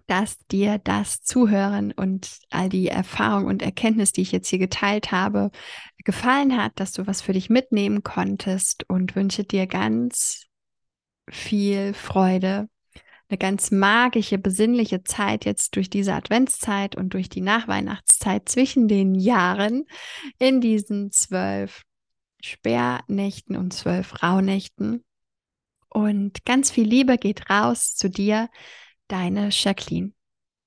dass 0.08 0.40
dir 0.48 0.80
das 0.80 1.22
Zuhören 1.22 1.92
und 1.92 2.40
all 2.50 2.70
die 2.70 2.88
Erfahrung 2.88 3.46
und 3.46 3.62
Erkenntnis, 3.62 4.12
die 4.12 4.22
ich 4.22 4.32
jetzt 4.32 4.48
hier 4.48 4.60
geteilt 4.60 5.12
habe, 5.12 5.52
gefallen 6.04 6.58
hat, 6.58 6.80
dass 6.80 6.94
du 6.94 7.06
was 7.08 7.22
für 7.22 7.34
dich 7.34 7.50
mitnehmen 7.50 8.04
konntest 8.04 8.90
und 8.90 9.16
wünsche 9.16 9.44
dir 9.44 9.68
ganz 9.68 10.46
viel 11.30 11.94
Freude 11.94 12.70
eine 13.30 13.38
ganz 13.38 13.72
magische, 13.72 14.38
besinnliche 14.38 15.04
Zeit 15.04 15.46
jetzt 15.46 15.76
durch 15.76 15.90
diese 15.90 16.14
Adventszeit 16.14 16.96
und 16.96 17.14
durch 17.14 17.30
die 17.30 17.42
Nachweihnachtszeit 17.42 18.48
zwischen 18.48 18.88
den 18.88 19.16
Jahren 19.16 19.86
in 20.40 20.62
diesen 20.62 21.12
zwölf 21.12 21.84
Sperrnächten 22.42 23.58
und 23.58 23.74
zwölf 23.74 24.24
Rauhnächten. 24.24 25.04
Und 25.90 26.46
ganz 26.46 26.72
viel 26.72 26.88
Liebe 26.88 27.18
geht 27.18 27.50
raus 27.50 27.96
zu 27.96 28.10
dir, 28.10 28.50
deine 29.08 29.52
Jacqueline. 29.52 30.14